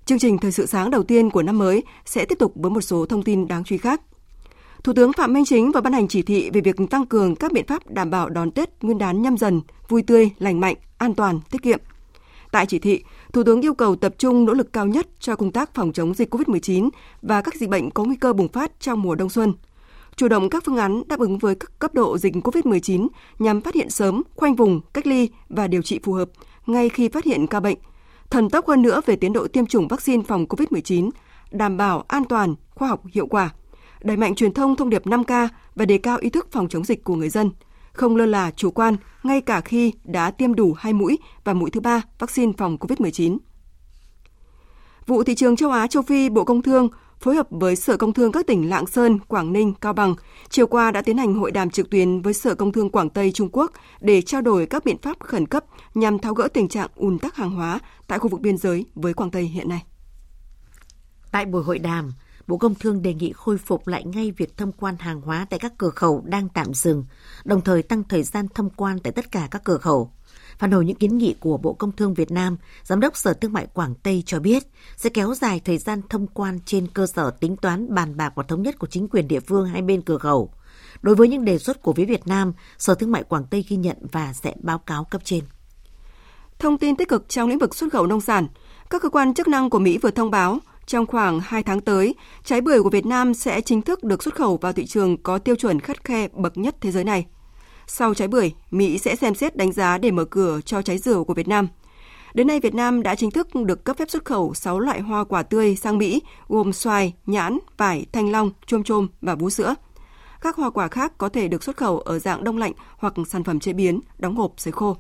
Chương 0.06 0.20
trình 0.20 0.38
thời 0.38 0.52
sự 0.52 0.66
sáng 0.66 0.92
đầu 0.92 1.04
tiên 1.04 1.30
của 1.30 1.44
năm 1.44 1.58
mới 1.58 1.84
sẽ 2.06 2.26
tiếp 2.26 2.40
tục 2.40 2.54
với 2.56 2.72
một 2.72 2.82
số 2.82 3.06
thông 3.06 3.24
tin 3.24 3.48
đáng 3.48 3.64
chú 3.64 3.74
ý 3.74 3.78
khác. 3.78 4.02
Thủ 4.84 4.94
tướng 4.94 5.14
Phạm 5.14 5.34
Minh 5.34 5.46
Chính 5.46 5.72
vừa 5.72 5.82
ban 5.82 5.94
hành 5.94 6.08
chỉ 6.08 6.22
thị 6.22 6.50
về 6.54 6.62
việc 6.62 6.76
tăng 6.90 7.06
cường 7.06 7.36
các 7.36 7.52
biện 7.52 7.68
pháp 7.68 7.92
đảm 7.92 8.10
bảo 8.10 8.30
đón 8.30 8.52
Tết 8.52 8.70
Nguyên 8.82 8.98
đán 8.98 9.22
nhâm 9.22 9.38
dần 9.38 9.62
vui 9.88 10.02
tươi, 10.02 10.30
lành 10.40 10.60
mạnh, 10.60 10.76
an 10.98 11.16
toàn, 11.16 11.40
tiết 11.52 11.64
kiệm. 11.64 11.80
Tại 12.52 12.66
chỉ 12.66 12.80
thị, 12.80 13.04
Thủ 13.34 13.44
tướng 13.44 13.62
yêu 13.62 13.74
cầu 13.74 13.96
tập 13.96 14.16
trung 14.18 14.46
nỗ 14.46 14.54
lực 14.54 14.74
cao 14.74 14.86
nhất 14.86 15.08
cho 15.20 15.36
công 15.36 15.52
tác 15.52 15.74
phòng 15.74 15.94
chống 15.94 16.14
dịch 16.14 16.36
COVID-19 16.36 16.90
và 17.22 17.42
các 17.42 17.56
dịch 17.56 17.70
bệnh 17.70 17.92
có 17.92 18.04
nguy 18.04 18.16
cơ 18.16 18.34
bùng 18.34 18.48
phát 18.48 18.80
trong 18.80 19.02
mùa 19.02 19.16
đông 19.16 19.30
xuân. 19.30 19.54
Chủ 20.20 20.28
động 20.28 20.50
các 20.50 20.64
phương 20.66 20.78
án 20.78 21.04
đáp 21.08 21.20
ứng 21.20 21.38
với 21.38 21.56
các 21.56 21.80
cấp 21.80 21.94
độ 21.94 22.18
dịch 22.18 22.34
COVID-19 22.34 23.08
nhằm 23.40 23.62
phát 23.62 23.76
hiện 23.76 23.90
sớm, 23.90 24.24
khoanh 24.36 24.56
vùng, 24.56 24.82
cách 24.94 25.08
ly 25.08 25.30
và 25.50 25.68
điều 25.68 25.82
trị 25.82 26.00
phù 26.04 26.14
hợp 26.14 26.30
ngay 26.66 26.90
khi 26.90 27.10
phát 27.10 27.26
hiện 27.26 27.48
ca 27.48 27.60
bệnh. 27.60 27.78
Thần 28.30 28.50
tốc 28.50 28.68
hơn 28.68 28.82
nữa 28.82 29.02
về 29.06 29.16
tiến 29.16 29.34
độ 29.34 29.48
tiêm 29.48 29.66
chủng 29.66 29.88
vaccine 29.88 30.24
phòng 30.28 30.46
COVID-19, 30.46 31.10
đảm 31.52 31.78
bảo 31.78 32.04
an 32.08 32.24
toàn, 32.26 32.56
khoa 32.76 32.88
học, 32.88 33.02
hiệu 33.14 33.28
quả. 33.28 33.50
Đẩy 34.02 34.18
mạnh 34.18 34.36
truyền 34.36 34.54
thông 34.54 34.76
thông 34.76 34.90
điệp 34.90 35.06
5K 35.06 35.48
và 35.76 35.86
đề 35.86 35.98
cao 35.98 36.18
ý 36.18 36.30
thức 36.30 36.48
phòng 36.52 36.70
chống 36.70 36.84
dịch 36.84 37.04
của 37.04 37.16
người 37.16 37.30
dân– 37.30 37.52
không 37.94 38.16
lơ 38.16 38.26
là 38.26 38.52
chủ 38.52 38.72
quan 38.72 38.96
ngay 39.24 39.42
cả 39.42 39.62
khi 39.62 39.94
đã 40.04 40.32
tiêm 40.32 40.56
đủ 40.56 40.74
hai 40.78 40.94
mũi 40.94 41.20
và 41.44 41.54
mũi 41.54 41.70
thứ 41.70 41.80
ba 41.80 42.02
vaccine 42.20 42.54
phòng 42.58 42.78
COVID-19. 42.80 43.38
Vụ 45.08 45.24
thị 45.24 45.36
trường 45.36 45.56
châu 45.56 45.72
Á 45.72 45.88
châu 45.88 46.04
Phi 46.04 46.30
Bộ 46.30 46.44
Công 46.44 46.62
Thương 46.62 46.90
phối 47.20 47.36
hợp 47.36 47.48
với 47.50 47.76
Sở 47.76 47.98
Công 47.98 48.14
Thương 48.14 48.32
các 48.32 48.48
tỉnh 48.48 48.70
Lạng 48.70 48.88
Sơn, 48.88 49.20
Quảng 49.20 49.54
Ninh, 49.54 49.74
Cao 49.82 49.94
Bằng 49.94 50.16
chiều 50.50 50.68
qua 50.68 50.92
đã 50.92 51.02
tiến 51.02 51.18
hành 51.18 51.36
hội 51.36 51.52
đàm 51.52 51.70
trực 51.70 51.90
tuyến 51.90 52.22
với 52.22 52.34
Sở 52.34 52.56
Công 52.56 52.72
Thương 52.72 52.90
Quảng 52.90 53.10
Tây 53.10 53.32
Trung 53.32 53.50
Quốc 53.52 53.72
để 54.00 54.22
trao 54.22 54.42
đổi 54.42 54.66
các 54.66 54.86
biện 54.86 54.98
pháp 55.02 55.20
khẩn 55.20 55.46
cấp 55.46 55.66
nhằm 55.94 56.20
tháo 56.20 56.34
gỡ 56.34 56.48
tình 56.54 56.68
trạng 56.68 56.90
ùn 56.96 57.20
tắc 57.20 57.36
hàng 57.36 57.52
hóa 57.52 57.80
tại 58.08 58.20
khu 58.20 58.28
vực 58.28 58.42
biên 58.42 58.58
giới 58.58 58.86
với 58.96 59.14
Quảng 59.14 59.32
Tây 59.32 59.44
hiện 59.44 59.70
nay. 59.70 59.84
Tại 61.32 61.46
buổi 61.46 61.64
hội 61.64 61.80
đàm, 61.80 62.14
Bộ 62.48 62.58
Công 62.58 62.76
Thương 62.76 63.02
đề 63.02 63.14
nghị 63.14 63.34
khôi 63.34 63.58
phục 63.58 63.88
lại 63.88 64.06
ngay 64.06 64.32
việc 64.38 64.58
thông 64.58 64.72
quan 64.72 64.96
hàng 65.00 65.22
hóa 65.22 65.46
tại 65.50 65.60
các 65.60 65.74
cửa 65.78 65.90
khẩu 65.90 66.24
đang 66.26 66.50
tạm 66.50 66.74
dừng, 66.74 67.06
đồng 67.46 67.62
thời 67.62 67.84
tăng 67.84 68.04
thời 68.04 68.24
gian 68.24 68.48
thông 68.56 68.70
quan 68.70 69.00
tại 69.00 69.14
tất 69.14 69.32
cả 69.32 69.48
các 69.52 69.64
cửa 69.64 69.78
khẩu. 69.78 70.12
Phản 70.60 70.72
hồi 70.72 70.86
những 70.86 70.96
kiến 70.96 71.18
nghị 71.18 71.36
của 71.40 71.58
Bộ 71.58 71.74
Công 71.74 71.92
Thương 71.92 72.14
Việt 72.14 72.32
Nam, 72.32 72.58
Giám 72.84 73.00
đốc 73.00 73.18
Sở 73.18 73.34
Thương 73.34 73.54
mại 73.54 73.68
Quảng 73.74 73.96
Tây 74.04 74.24
cho 74.26 74.40
biết 74.40 74.64
sẽ 74.98 75.10
kéo 75.10 75.34
dài 75.34 75.62
thời 75.66 75.78
gian 75.78 76.02
thông 76.10 76.28
quan 76.28 76.60
trên 76.66 76.88
cơ 76.88 77.08
sở 77.08 77.32
tính 77.32 77.58
toán 77.58 77.96
bàn 77.96 78.18
bạc 78.18 78.32
và 78.36 78.44
thống 78.44 78.62
nhất 78.62 78.80
của 78.80 78.88
chính 78.88 79.08
quyền 79.08 79.28
địa 79.28 79.40
phương 79.40 79.66
hai 79.66 79.82
bên 79.82 80.02
cửa 80.02 80.18
khẩu. 80.18 80.54
Đối 81.02 81.16
với 81.16 81.28
những 81.28 81.46
đề 81.46 81.58
xuất 81.58 81.82
của 81.82 81.94
phía 81.94 82.06
Việt 82.06 82.28
Nam, 82.28 82.54
Sở 82.78 82.96
Thương 82.96 83.12
mại 83.12 83.24
Quảng 83.24 83.44
Tây 83.50 83.66
ghi 83.70 83.78
nhận 83.78 83.98
và 84.12 84.34
sẽ 84.34 84.54
báo 84.62 84.78
cáo 84.78 85.04
cấp 85.04 85.22
trên. 85.26 85.44
Thông 86.60 86.78
tin 86.78 86.96
tích 86.96 87.10
cực 87.10 87.30
trong 87.30 87.50
lĩnh 87.50 87.60
vực 87.60 87.76
xuất 87.76 87.92
khẩu 87.92 88.08
nông 88.08 88.22
sản, 88.22 88.48
các 88.90 89.02
cơ 89.02 89.10
quan 89.10 89.34
chức 89.34 89.48
năng 89.48 89.70
của 89.70 89.80
Mỹ 89.80 89.98
vừa 89.98 90.12
thông 90.12 90.32
báo 90.32 90.60
trong 90.86 91.06
khoảng 91.06 91.40
2 91.40 91.64
tháng 91.64 91.82
tới, 91.82 92.16
trái 92.44 92.62
bưởi 92.62 92.84
của 92.84 92.90
Việt 92.90 93.06
Nam 93.06 93.34
sẽ 93.34 93.62
chính 93.62 93.82
thức 93.82 94.04
được 94.04 94.24
xuất 94.24 94.36
khẩu 94.36 94.58
vào 94.58 94.74
thị 94.74 94.86
trường 94.86 95.24
có 95.24 95.38
tiêu 95.38 95.56
chuẩn 95.56 95.80
khắt 95.80 96.04
khe 96.04 96.28
bậc 96.28 96.58
nhất 96.58 96.76
thế 96.82 96.92
giới 96.92 97.04
này. 97.04 97.26
Sau 97.92 98.14
trái 98.14 98.28
bưởi, 98.28 98.52
Mỹ 98.72 98.98
sẽ 98.98 99.16
xem 99.16 99.36
xét 99.36 99.56
đánh 99.56 99.72
giá 99.72 99.98
để 99.98 100.12
mở 100.12 100.26
cửa 100.26 100.60
cho 100.66 100.82
trái 100.82 100.98
dừa 100.98 101.24
của 101.24 101.34
Việt 101.34 101.48
Nam. 101.48 101.68
Đến 102.34 102.48
nay, 102.48 102.60
Việt 102.60 102.74
Nam 102.74 103.04
đã 103.04 103.16
chính 103.16 103.32
thức 103.32 103.48
được 103.56 103.84
cấp 103.84 103.98
phép 103.98 104.10
xuất 104.10 104.26
khẩu 104.26 104.54
6 104.54 104.80
loại 104.80 105.00
hoa 105.00 105.24
quả 105.24 105.44
tươi 105.44 105.76
sang 105.76 105.98
Mỹ, 105.98 106.22
gồm 106.48 106.74
xoài, 106.74 107.14
nhãn, 107.26 107.58
vải, 107.78 108.06
thanh 108.12 108.32
long, 108.32 108.52
chôm 108.66 108.84
chôm 108.84 109.08
và 109.22 109.36
vú 109.36 109.50
sữa. 109.50 109.76
Các 110.42 110.56
hoa 110.56 110.70
quả 110.70 110.88
khác 110.88 111.18
có 111.18 111.30
thể 111.30 111.48
được 111.48 111.64
xuất 111.64 111.78
khẩu 111.78 112.00
ở 112.00 112.20
dạng 112.20 112.44
đông 112.44 112.58
lạnh 112.58 112.72
hoặc 112.98 113.14
sản 113.28 113.44
phẩm 113.44 113.60
chế 113.60 113.74
biến, 113.74 114.00
đóng 114.18 114.36
hộp 114.36 114.54
sấy 114.58 114.72
khô. 114.72 114.98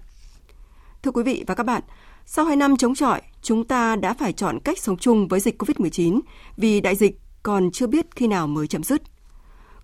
Thưa 1.03 1.11
quý 1.11 1.23
vị 1.23 1.43
và 1.47 1.55
các 1.55 1.63
bạn, 1.63 1.81
sau 2.25 2.45
2 2.45 2.55
năm 2.55 2.77
chống 2.77 2.95
chọi, 2.95 3.21
chúng 3.41 3.63
ta 3.63 3.95
đã 3.95 4.13
phải 4.13 4.33
chọn 4.33 4.59
cách 4.59 4.79
sống 4.79 4.97
chung 4.97 5.27
với 5.27 5.39
dịch 5.39 5.61
COVID-19 5.61 6.19
vì 6.57 6.81
đại 6.81 6.95
dịch 6.95 7.19
còn 7.43 7.71
chưa 7.71 7.87
biết 7.87 8.15
khi 8.15 8.27
nào 8.27 8.47
mới 8.47 8.67
chấm 8.67 8.83
dứt. 8.83 9.01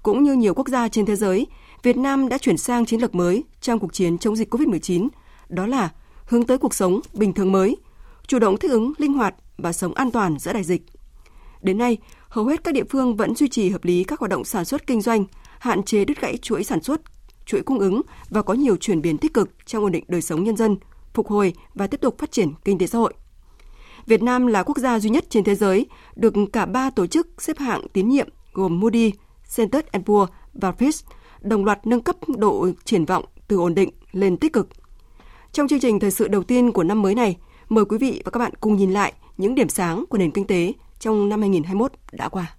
Cũng 0.04 0.24
như 0.24 0.34
nhiều 0.34 0.54
quốc 0.54 0.68
gia 0.68 0.88
trên 0.88 1.06
thế 1.06 1.16
giới, 1.16 1.48
Việt 1.86 1.98
Nam 1.98 2.30
đã 2.30 2.38
chuyển 2.38 2.58
sang 2.58 2.86
chiến 2.86 3.02
lược 3.02 3.16
mới 3.16 3.44
trong 3.62 3.80
cuộc 3.80 3.94
chiến 3.94 4.18
chống 4.18 4.36
dịch 4.36 4.54
COVID-19, 4.54 5.08
đó 5.50 5.68
là 5.68 5.90
hướng 6.26 6.44
tới 6.44 6.58
cuộc 6.58 6.74
sống 6.74 7.00
bình 7.14 7.34
thường 7.34 7.52
mới, 7.52 7.78
chủ 8.28 8.40
động 8.40 8.58
thích 8.58 8.72
ứng 8.72 8.94
linh 8.98 9.14
hoạt 9.14 9.36
và 9.58 9.74
sống 9.74 9.94
an 9.94 10.12
toàn 10.12 10.40
giữa 10.40 10.54
đại 10.54 10.64
dịch. 10.64 10.82
Đến 11.62 11.78
nay, 11.78 11.98
hầu 12.30 12.46
hết 12.46 12.64
các 12.64 12.74
địa 12.74 12.84
phương 12.90 13.16
vẫn 13.16 13.36
duy 13.36 13.48
trì 13.48 13.70
hợp 13.70 13.86
lý 13.86 14.04
các 14.04 14.20
hoạt 14.20 14.30
động 14.30 14.44
sản 14.44 14.66
xuất 14.66 14.88
kinh 14.88 15.02
doanh, 15.02 15.26
hạn 15.60 15.84
chế 15.84 16.06
đứt 16.06 16.22
gãy 16.22 16.38
chuỗi 16.38 16.64
sản 16.64 16.84
xuất, 16.84 17.02
chuỗi 17.46 17.62
cung 17.62 17.80
ứng 17.80 18.02
và 18.30 18.42
có 18.42 18.54
nhiều 18.54 18.76
chuyển 18.78 19.02
biến 19.02 19.18
tích 19.18 19.34
cực 19.34 19.50
trong 19.66 19.84
ổn 19.84 19.92
định 19.92 20.04
đời 20.08 20.22
sống 20.22 20.44
nhân 20.44 20.58
dân, 20.58 20.78
phục 21.14 21.28
hồi 21.28 21.54
và 21.74 21.88
tiếp 21.88 22.02
tục 22.02 22.18
phát 22.18 22.32
triển 22.32 22.54
kinh 22.66 22.78
tế 22.78 22.88
xã 22.88 22.98
hội. 22.98 23.14
Việt 24.06 24.24
Nam 24.24 24.48
là 24.48 24.64
quốc 24.64 24.78
gia 24.78 25.00
duy 25.00 25.10
nhất 25.10 25.26
trên 25.30 25.44
thế 25.44 25.56
giới 25.56 25.86
được 26.16 26.34
cả 26.54 26.66
ba 26.66 26.90
tổ 26.90 27.08
chức 27.08 27.28
xếp 27.38 27.58
hạng 27.58 27.88
tín 27.94 28.10
nhiệm 28.10 28.28
gồm 28.54 28.80
Moody, 28.80 29.12
Standard 29.48 29.88
Poor's 29.92 30.28
và 30.54 30.72
Fitch 30.72 31.04
đồng 31.46 31.66
loạt 31.66 31.88
nâng 31.88 32.02
cấp 32.02 32.16
độ 32.38 32.68
triển 32.86 33.06
vọng 33.06 33.26
từ 33.48 33.58
ổn 33.58 33.76
định 33.76 33.90
lên 34.12 34.38
tích 34.38 34.54
cực. 34.54 34.68
Trong 35.52 35.68
chương 35.68 35.80
trình 35.80 36.00
thời 36.00 36.12
sự 36.12 36.28
đầu 36.28 36.44
tiên 36.44 36.72
của 36.72 36.84
năm 36.84 37.02
mới 37.02 37.16
này, 37.16 37.38
mời 37.70 37.86
quý 37.86 37.98
vị 37.98 38.22
và 38.26 38.32
các 38.32 38.40
bạn 38.40 38.54
cùng 38.60 38.78
nhìn 38.78 38.94
lại 38.94 39.14
những 39.38 39.56
điểm 39.56 39.70
sáng 39.70 40.06
của 40.10 40.18
nền 40.18 40.32
kinh 40.32 40.48
tế 40.48 40.74
trong 41.00 41.30
năm 41.30 41.42
2021 41.42 41.92
đã 42.12 42.30
qua. 42.30 42.56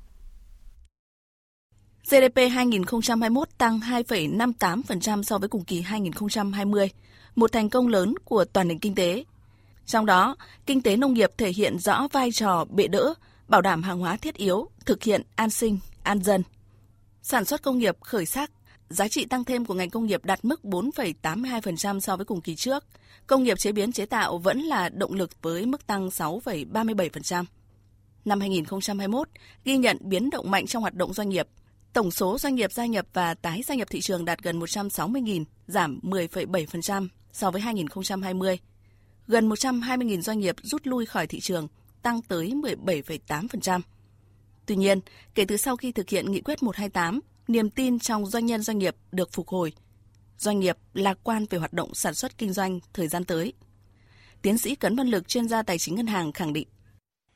GDP 2.11 2.37
2021 2.53 3.49
tăng 3.59 3.79
2,58% 3.79 5.23
so 5.23 5.39
với 5.39 5.49
cùng 5.49 5.65
kỳ 5.65 5.81
2020, 5.81 6.91
một 7.35 7.53
thành 7.53 7.71
công 7.71 7.89
lớn 7.89 8.15
của 8.25 8.45
toàn 8.45 8.69
nền 8.69 8.79
kinh 8.79 8.95
tế. 8.95 9.25
Trong 9.87 10.07
đó, 10.07 10.37
kinh 10.67 10.83
tế 10.83 10.97
nông 10.97 11.15
nghiệp 11.15 11.31
thể 11.39 11.51
hiện 11.51 11.79
rõ 11.79 12.09
vai 12.13 12.33
trò 12.33 12.65
bệ 12.71 12.89
đỡ, 12.89 13.15
bảo 13.49 13.63
đảm 13.63 13.83
hàng 13.83 13.99
hóa 13.99 14.17
thiết 14.17 14.35
yếu, 14.35 14.69
thực 14.87 15.03
hiện 15.03 15.23
an 15.37 15.51
sinh, 15.51 15.79
an 16.03 16.23
dân. 16.23 16.43
Sản 17.23 17.45
xuất 17.45 17.63
công 17.63 17.79
nghiệp 17.79 17.97
khởi 18.01 18.27
sắc, 18.27 18.51
giá 18.89 19.09
trị 19.09 19.25
tăng 19.25 19.45
thêm 19.45 19.65
của 19.65 19.75
ngành 19.75 19.91
công 19.91 20.07
nghiệp 20.07 20.25
đạt 20.25 20.45
mức 20.45 20.61
4,82% 20.63 22.01
so 22.01 22.17
với 22.17 22.25
cùng 22.25 22.41
kỳ 22.41 22.55
trước. 22.55 22.85
Công 23.27 23.43
nghiệp 23.43 23.59
chế 23.59 23.73
biến 23.73 23.93
chế 23.93 24.07
tạo 24.07 24.39
vẫn 24.39 24.61
là 24.61 24.89
động 24.89 25.13
lực 25.13 25.31
với 25.43 25.67
mức 25.67 25.87
tăng 25.87 26.09
6,37%. 26.09 27.45
Năm 28.25 28.41
2021 28.41 29.29
ghi 29.65 29.77
nhận 29.77 29.97
biến 30.01 30.31
động 30.31 30.51
mạnh 30.51 30.67
trong 30.67 30.83
hoạt 30.83 30.95
động 30.95 31.15
doanh 31.15 31.29
nghiệp. 31.29 31.49
Tổng 31.93 32.11
số 32.11 32.39
doanh 32.39 32.55
nghiệp 32.55 32.73
gia 32.73 32.87
nhập 32.87 33.07
và 33.13 33.35
tái 33.35 33.63
gia 33.67 33.75
nhập 33.75 33.89
thị 33.91 34.01
trường 34.01 34.25
đạt 34.25 34.43
gần 34.43 34.61
160.000, 34.61 35.45
giảm 35.67 36.01
10,7% 36.03 37.09
so 37.33 37.51
với 37.51 37.61
2020. 37.61 38.59
Gần 39.27 39.49
120.000 39.49 40.21
doanh 40.21 40.39
nghiệp 40.39 40.57
rút 40.63 40.87
lui 40.87 41.07
khỏi 41.07 41.27
thị 41.27 41.41
trường, 41.41 41.69
tăng 42.03 42.23
tới 42.23 42.53
17,8%. 42.87 43.81
Tuy 44.67 44.77
nhiên, 44.77 45.01
kể 45.35 45.45
từ 45.45 45.57
sau 45.57 45.77
khi 45.77 45.93
thực 45.93 46.09
hiện 46.09 46.33
nghị 46.33 46.41
quyết 46.41 46.63
128, 46.63 47.21
niềm 47.49 47.71
tin 47.71 47.99
trong 47.99 48.27
doanh 48.27 48.47
nhân 48.47 48.63
doanh 48.63 48.79
nghiệp 48.79 48.95
được 49.13 49.29
phục 49.33 49.49
hồi. 49.49 49.73
Doanh 50.37 50.61
nghiệp 50.61 50.77
lạc 50.95 51.19
quan 51.25 51.45
về 51.51 51.59
hoạt 51.59 51.73
động 51.73 51.89
sản 51.95 52.15
xuất 52.15 52.39
kinh 52.39 52.53
doanh 52.53 52.79
thời 52.95 53.09
gian 53.09 53.25
tới. 53.25 53.53
Tiến 54.43 54.59
sĩ 54.59 54.75
Cấn 54.75 54.97
Văn 54.97 55.07
Lực, 55.07 55.29
chuyên 55.29 55.49
gia 55.49 55.63
tài 55.63 55.79
chính 55.79 55.95
ngân 55.95 56.07
hàng 56.07 56.33
khẳng 56.33 56.53
định. 56.53 56.69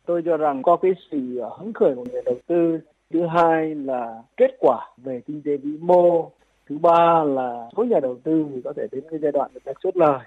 Tôi 0.06 0.22
cho 0.24 0.36
rằng 0.36 0.62
có 0.62 0.76
cái 0.82 0.92
sự 1.10 1.40
hứng 1.58 1.72
khởi 1.72 1.94
của 1.94 2.04
người 2.12 2.22
đầu 2.24 2.38
tư. 2.46 2.78
Thứ 3.12 3.26
hai 3.26 3.74
là 3.74 4.22
kết 4.36 4.50
quả 4.60 4.90
về 4.96 5.20
kinh 5.26 5.42
tế 5.42 5.56
vĩ 5.56 5.70
mô. 5.80 6.30
Thứ 6.68 6.78
ba 6.78 7.24
là 7.24 7.68
số 7.76 7.84
nhà 7.84 8.00
đầu 8.02 8.18
tư 8.24 8.44
thì 8.54 8.60
có 8.64 8.72
thể 8.76 8.86
đến 8.92 9.04
cái 9.10 9.20
giai 9.22 9.32
đoạn 9.32 9.50
được 9.54 9.72
chốt 9.82 9.96
lời. 9.96 10.20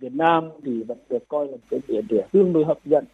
Việt 0.00 0.12
Nam 0.12 0.50
thì 0.64 0.82
vẫn 0.82 0.98
được 1.08 1.28
coi 1.28 1.46
là 1.46 1.52
một 1.52 1.62
cái 1.70 1.80
địa 1.88 2.00
điểm 2.08 2.26
tương 2.32 2.52
đối 2.52 2.64
hấp 2.64 2.78
dẫn. 2.84 3.04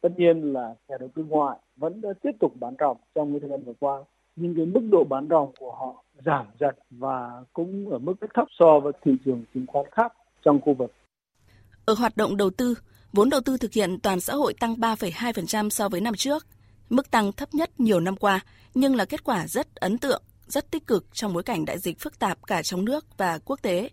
Tất 0.00 0.08
nhiên 0.16 0.52
là 0.52 0.74
nhà 0.88 0.96
đầu 1.00 1.08
tư 1.14 1.24
ngoại 1.28 1.58
vẫn 1.76 2.00
đã 2.00 2.08
tiếp 2.22 2.30
tục 2.40 2.52
bán 2.60 2.74
ròng 2.80 2.96
trong 3.14 3.32
cái 3.32 3.40
thời 3.40 3.50
gian 3.50 3.62
vừa 3.64 3.72
qua 3.80 4.04
nhưng 4.36 4.54
cái 4.56 4.66
mức 4.66 4.88
độ 4.90 5.04
bán 5.04 5.28
ròng 5.30 5.52
của 5.58 5.72
họ 5.72 6.04
giảm 6.26 6.46
dần 6.60 6.74
và 6.90 7.44
cũng 7.52 7.88
ở 7.90 7.98
mức 7.98 8.14
rất 8.20 8.30
thấp 8.34 8.46
so 8.58 8.80
với 8.82 8.92
thị 9.04 9.12
trường 9.24 9.44
chứng 9.54 9.66
khoán 9.66 9.86
khác 9.92 10.12
trong 10.44 10.60
khu 10.60 10.74
vực. 10.74 10.92
Ở 11.84 11.94
hoạt 11.94 12.16
động 12.16 12.36
đầu 12.36 12.50
tư, 12.50 12.74
vốn 13.12 13.30
đầu 13.30 13.40
tư 13.40 13.56
thực 13.56 13.72
hiện 13.72 14.00
toàn 14.00 14.20
xã 14.20 14.34
hội 14.34 14.54
tăng 14.54 14.74
3,2% 14.74 15.68
so 15.68 15.88
với 15.88 16.00
năm 16.00 16.14
trước. 16.14 16.46
mức 16.90 17.10
tăng 17.10 17.32
thấp 17.32 17.54
nhất 17.54 17.80
nhiều 17.80 18.00
năm 18.00 18.16
qua 18.16 18.40
nhưng 18.74 18.96
là 18.96 19.04
kết 19.04 19.24
quả 19.24 19.46
rất 19.46 19.74
ấn 19.74 19.98
tượng, 19.98 20.22
rất 20.46 20.70
tích 20.70 20.86
cực 20.86 21.06
trong 21.12 21.32
bối 21.32 21.42
cảnh 21.42 21.64
đại 21.64 21.78
dịch 21.78 22.00
phức 22.00 22.18
tạp 22.18 22.46
cả 22.46 22.62
trong 22.62 22.84
nước 22.84 23.18
và 23.18 23.38
quốc 23.44 23.62
tế. 23.62 23.90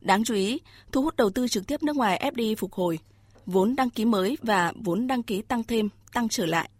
Đáng 0.00 0.24
chú 0.24 0.34
ý, 0.34 0.60
thu 0.92 1.02
hút 1.02 1.16
đầu 1.16 1.30
tư 1.30 1.48
trực 1.48 1.66
tiếp 1.66 1.82
nước 1.82 1.96
ngoài 1.96 2.30
FDI 2.34 2.54
phục 2.58 2.72
hồi, 2.72 2.98
vốn 3.46 3.76
đăng 3.76 3.90
ký 3.90 4.04
mới 4.04 4.36
và 4.42 4.72
vốn 4.84 5.06
đăng 5.06 5.22
ký 5.22 5.42
tăng 5.42 5.64
thêm, 5.64 5.88
tăng 6.12 6.28
trở 6.28 6.46
lại. 6.46 6.70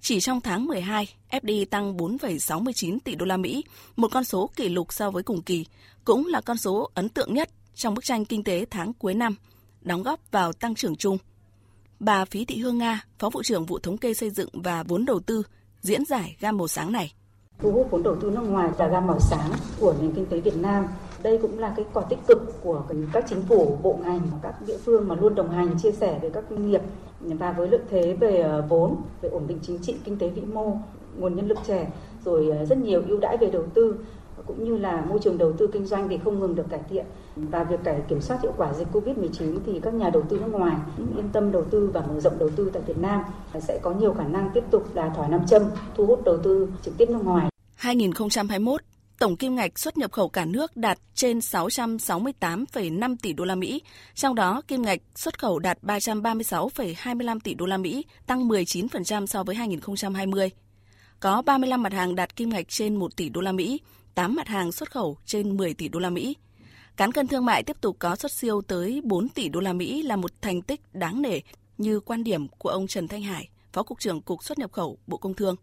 Chỉ 0.00 0.20
trong 0.20 0.40
tháng 0.40 0.66
12, 0.66 1.08
FDI 1.30 1.64
tăng 1.64 1.96
4,69 1.96 2.98
tỷ 3.04 3.14
đô 3.14 3.26
la 3.26 3.36
Mỹ, 3.36 3.64
một 3.96 4.08
con 4.12 4.24
số 4.24 4.50
kỷ 4.56 4.68
lục 4.68 4.92
so 4.92 5.10
với 5.10 5.22
cùng 5.22 5.42
kỳ, 5.42 5.66
cũng 6.04 6.26
là 6.26 6.40
con 6.40 6.56
số 6.56 6.90
ấn 6.94 7.08
tượng 7.08 7.34
nhất 7.34 7.50
trong 7.74 7.94
bức 7.94 8.04
tranh 8.04 8.24
kinh 8.24 8.44
tế 8.44 8.64
tháng 8.70 8.92
cuối 8.92 9.14
năm, 9.14 9.36
đóng 9.80 10.02
góp 10.02 10.20
vào 10.30 10.52
tăng 10.52 10.74
trưởng 10.74 10.96
chung. 10.96 11.18
Bà 12.00 12.24
Phí 12.24 12.44
Thị 12.44 12.58
Hương 12.58 12.78
Nga, 12.78 13.04
Phó 13.18 13.30
vụ 13.30 13.42
trưởng 13.42 13.66
vụ 13.66 13.78
thống 13.78 13.98
kê 13.98 14.14
xây 14.14 14.30
dựng 14.30 14.48
và 14.52 14.82
vốn 14.82 15.04
đầu 15.04 15.20
tư, 15.20 15.42
diễn 15.80 16.04
giải 16.04 16.36
gam 16.40 16.56
màu 16.56 16.68
sáng 16.68 16.92
này. 16.92 17.12
Thu 17.58 17.72
hút 17.72 17.88
vốn 17.90 18.02
đầu 18.02 18.16
tư 18.20 18.30
nước 18.30 18.42
ngoài 18.42 18.68
là 18.78 18.88
gam 18.88 19.06
màu 19.06 19.20
sáng 19.20 19.50
của 19.80 19.94
nền 20.00 20.12
kinh 20.14 20.26
tế 20.26 20.40
Việt 20.40 20.56
Nam. 20.56 20.86
Đây 21.22 21.38
cũng 21.42 21.58
là 21.58 21.72
cái 21.76 21.84
quả 21.92 22.02
tích 22.08 22.18
cực 22.26 22.62
của 22.62 22.82
các 23.12 23.24
chính 23.28 23.42
phủ, 23.42 23.78
bộ 23.82 23.98
ngành, 24.02 24.20
các 24.42 24.54
địa 24.66 24.76
phương 24.84 25.08
mà 25.08 25.14
luôn 25.14 25.34
đồng 25.34 25.50
hành 25.50 25.78
chia 25.78 25.92
sẻ 25.92 26.18
với 26.20 26.30
các 26.30 26.44
doanh 26.50 26.70
nghiệp 26.70 26.80
và 27.20 27.52
với 27.52 27.68
lợi 27.68 27.80
thế 27.90 28.16
về 28.20 28.40
ờ, 28.40 28.64
vốn, 28.68 28.96
về 29.22 29.28
ổn 29.28 29.46
định 29.46 29.58
chính 29.62 29.78
trị, 29.78 29.94
kinh 30.04 30.18
tế 30.18 30.28
vĩ 30.28 30.42
mô, 30.42 30.76
nguồn 31.16 31.36
nhân 31.36 31.48
lực 31.48 31.58
trẻ, 31.66 31.90
rồi 32.24 32.50
ờ, 32.50 32.64
rất 32.64 32.78
nhiều 32.78 33.02
ưu 33.08 33.18
đãi 33.18 33.36
về 33.36 33.50
đầu 33.50 33.64
tư 33.74 33.96
cũng 34.46 34.64
như 34.64 34.76
là 34.76 35.04
môi 35.08 35.18
trường 35.22 35.38
đầu 35.38 35.52
tư 35.52 35.66
kinh 35.72 35.86
doanh 35.86 36.08
thì 36.08 36.18
không 36.24 36.40
ngừng 36.40 36.54
được 36.54 36.66
cải 36.70 36.80
thiện 36.90 37.06
và 37.36 37.64
việc 37.64 37.80
cải 37.84 38.00
kiểm 38.08 38.20
soát 38.20 38.42
hiệu 38.42 38.52
quả 38.56 38.74
dịch 38.74 38.88
Covid-19 38.92 39.58
thì 39.66 39.80
các 39.80 39.94
nhà 39.94 40.10
đầu 40.10 40.22
tư 40.28 40.38
nước 40.40 40.52
ngoài 40.52 40.76
yên 41.16 41.28
tâm 41.32 41.52
đầu 41.52 41.64
tư 41.64 41.90
và 41.94 42.00
mở 42.00 42.20
rộng 42.20 42.38
đầu 42.38 42.50
tư 42.56 42.70
tại 42.72 42.82
Việt 42.86 42.98
Nam 42.98 43.22
sẽ 43.60 43.78
có 43.82 43.90
nhiều 43.90 44.14
khả 44.14 44.24
năng 44.24 44.50
tiếp 44.54 44.64
tục 44.70 44.84
là 44.94 45.08
thỏi 45.08 45.28
nam 45.28 45.46
châm 45.46 45.62
thu 45.96 46.06
hút 46.06 46.24
đầu 46.24 46.38
tư 46.42 46.68
trực 46.82 46.98
tiếp 46.98 47.10
nước 47.10 47.24
ngoài. 47.24 47.48
2021 47.74 48.80
tổng 49.18 49.36
kim 49.36 49.54
ngạch 49.54 49.78
xuất 49.78 49.98
nhập 49.98 50.12
khẩu 50.12 50.28
cả 50.28 50.44
nước 50.44 50.76
đạt 50.76 50.98
trên 51.14 51.38
668,5 51.38 53.16
tỷ 53.22 53.32
đô 53.32 53.44
la 53.44 53.54
Mỹ, 53.54 53.82
trong 54.14 54.34
đó 54.34 54.62
kim 54.68 54.82
ngạch 54.82 55.00
xuất 55.14 55.38
khẩu 55.38 55.58
đạt 55.58 55.78
336,25 55.82 57.38
tỷ 57.40 57.54
đô 57.54 57.66
la 57.66 57.76
Mỹ, 57.76 58.04
tăng 58.26 58.48
19% 58.48 59.26
so 59.26 59.44
với 59.44 59.56
2020. 59.56 60.50
Có 61.20 61.42
35 61.42 61.82
mặt 61.82 61.92
hàng 61.92 62.14
đạt 62.14 62.36
kim 62.36 62.48
ngạch 62.48 62.68
trên 62.68 62.96
1 62.96 63.16
tỷ 63.16 63.28
đô 63.28 63.40
la 63.40 63.52
Mỹ, 63.52 63.80
8 64.14 64.34
mặt 64.34 64.48
hàng 64.48 64.72
xuất 64.72 64.90
khẩu 64.90 65.18
trên 65.24 65.56
10 65.56 65.74
tỷ 65.74 65.88
đô 65.88 65.98
la 65.98 66.10
Mỹ. 66.10 66.36
Cán 66.96 67.12
cân 67.12 67.26
thương 67.26 67.44
mại 67.44 67.62
tiếp 67.62 67.76
tục 67.80 67.96
có 67.98 68.16
xuất 68.16 68.32
siêu 68.32 68.62
tới 68.62 69.00
4 69.04 69.28
tỷ 69.28 69.48
đô 69.48 69.60
la 69.60 69.72
Mỹ 69.72 70.02
là 70.02 70.16
một 70.16 70.30
thành 70.42 70.62
tích 70.62 70.80
đáng 70.92 71.22
nể 71.22 71.40
như 71.78 72.00
quan 72.00 72.24
điểm 72.24 72.48
của 72.48 72.68
ông 72.68 72.86
Trần 72.86 73.08
Thanh 73.08 73.22
Hải, 73.22 73.48
Phó 73.72 73.82
cục 73.82 74.00
trưởng 74.00 74.22
Cục 74.22 74.44
xuất 74.44 74.58
nhập 74.58 74.72
khẩu 74.72 74.98
Bộ 75.06 75.16
Công 75.16 75.34
Thương. 75.34 75.56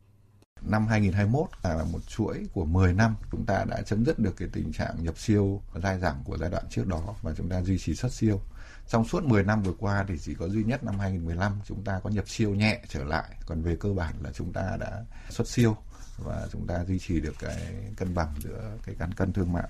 Năm 0.61 0.87
2021 0.87 1.49
là 1.63 1.83
một 1.91 1.99
chuỗi 2.07 2.47
của 2.53 2.65
10 2.65 2.93
năm 2.93 3.15
chúng 3.31 3.45
ta 3.45 3.65
đã 3.69 3.81
chấm 3.81 4.05
dứt 4.05 4.19
được 4.19 4.37
cái 4.37 4.47
tình 4.53 4.73
trạng 4.73 5.03
nhập 5.03 5.17
siêu 5.17 5.61
dai 5.83 5.99
dẳng 5.99 6.21
của 6.25 6.37
giai 6.37 6.49
đoạn 6.49 6.63
trước 6.69 6.87
đó 6.87 7.15
và 7.21 7.33
chúng 7.37 7.49
ta 7.49 7.61
duy 7.61 7.77
trì 7.77 7.95
xuất 7.95 8.13
siêu. 8.13 8.41
Trong 8.87 9.05
suốt 9.07 9.23
10 9.23 9.43
năm 9.43 9.63
vừa 9.63 9.73
qua 9.79 10.05
thì 10.07 10.13
chỉ 10.21 10.33
có 10.33 10.49
duy 10.49 10.63
nhất 10.63 10.83
năm 10.83 10.99
2015 10.99 11.59
chúng 11.65 11.83
ta 11.83 11.99
có 12.03 12.09
nhập 12.09 12.29
siêu 12.29 12.55
nhẹ 12.55 12.81
trở 12.89 13.03
lại, 13.03 13.23
còn 13.45 13.61
về 13.61 13.75
cơ 13.79 13.93
bản 13.93 14.13
là 14.23 14.31
chúng 14.33 14.53
ta 14.53 14.77
đã 14.79 15.03
xuất 15.29 15.47
siêu 15.47 15.77
và 16.17 16.47
chúng 16.51 16.67
ta 16.67 16.85
duy 16.85 16.99
trì 16.99 17.19
được 17.19 17.35
cái 17.39 17.57
cân 17.97 18.15
bằng 18.15 18.33
giữa 18.43 18.77
cái 18.85 18.95
cán 18.99 19.13
cân 19.13 19.33
thương 19.33 19.53
mại. 19.53 19.69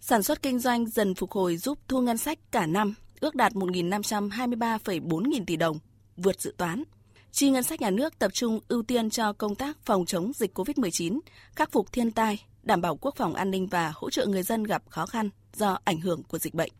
Sản 0.00 0.22
xuất 0.22 0.42
kinh 0.42 0.58
doanh 0.58 0.86
dần 0.86 1.14
phục 1.14 1.30
hồi 1.30 1.56
giúp 1.56 1.78
thu 1.88 2.00
ngân 2.00 2.18
sách 2.18 2.38
cả 2.50 2.66
năm 2.66 2.94
ước 3.20 3.34
đạt 3.34 3.52
1.523,4 3.52 5.28
nghìn 5.28 5.46
tỷ 5.46 5.56
đồng, 5.56 5.78
vượt 6.16 6.40
dự 6.40 6.54
toán. 6.56 6.84
Chi 7.32 7.50
ngân 7.50 7.62
sách 7.62 7.80
nhà 7.80 7.90
nước 7.90 8.18
tập 8.18 8.30
trung 8.34 8.60
ưu 8.68 8.82
tiên 8.82 9.10
cho 9.10 9.32
công 9.32 9.54
tác 9.54 9.76
phòng 9.84 10.04
chống 10.06 10.32
dịch 10.34 10.58
COVID-19, 10.58 11.20
khắc 11.54 11.72
phục 11.72 11.92
thiên 11.92 12.10
tai, 12.10 12.44
đảm 12.62 12.80
bảo 12.80 12.96
quốc 12.96 13.14
phòng 13.16 13.34
an 13.34 13.50
ninh 13.50 13.66
và 13.66 13.92
hỗ 13.94 14.10
trợ 14.10 14.26
người 14.26 14.42
dân 14.42 14.64
gặp 14.64 14.82
khó 14.88 15.06
khăn 15.06 15.30
do 15.54 15.78
ảnh 15.84 16.00
hưởng 16.00 16.22
của 16.22 16.38
dịch 16.38 16.54
bệnh. 16.54 16.72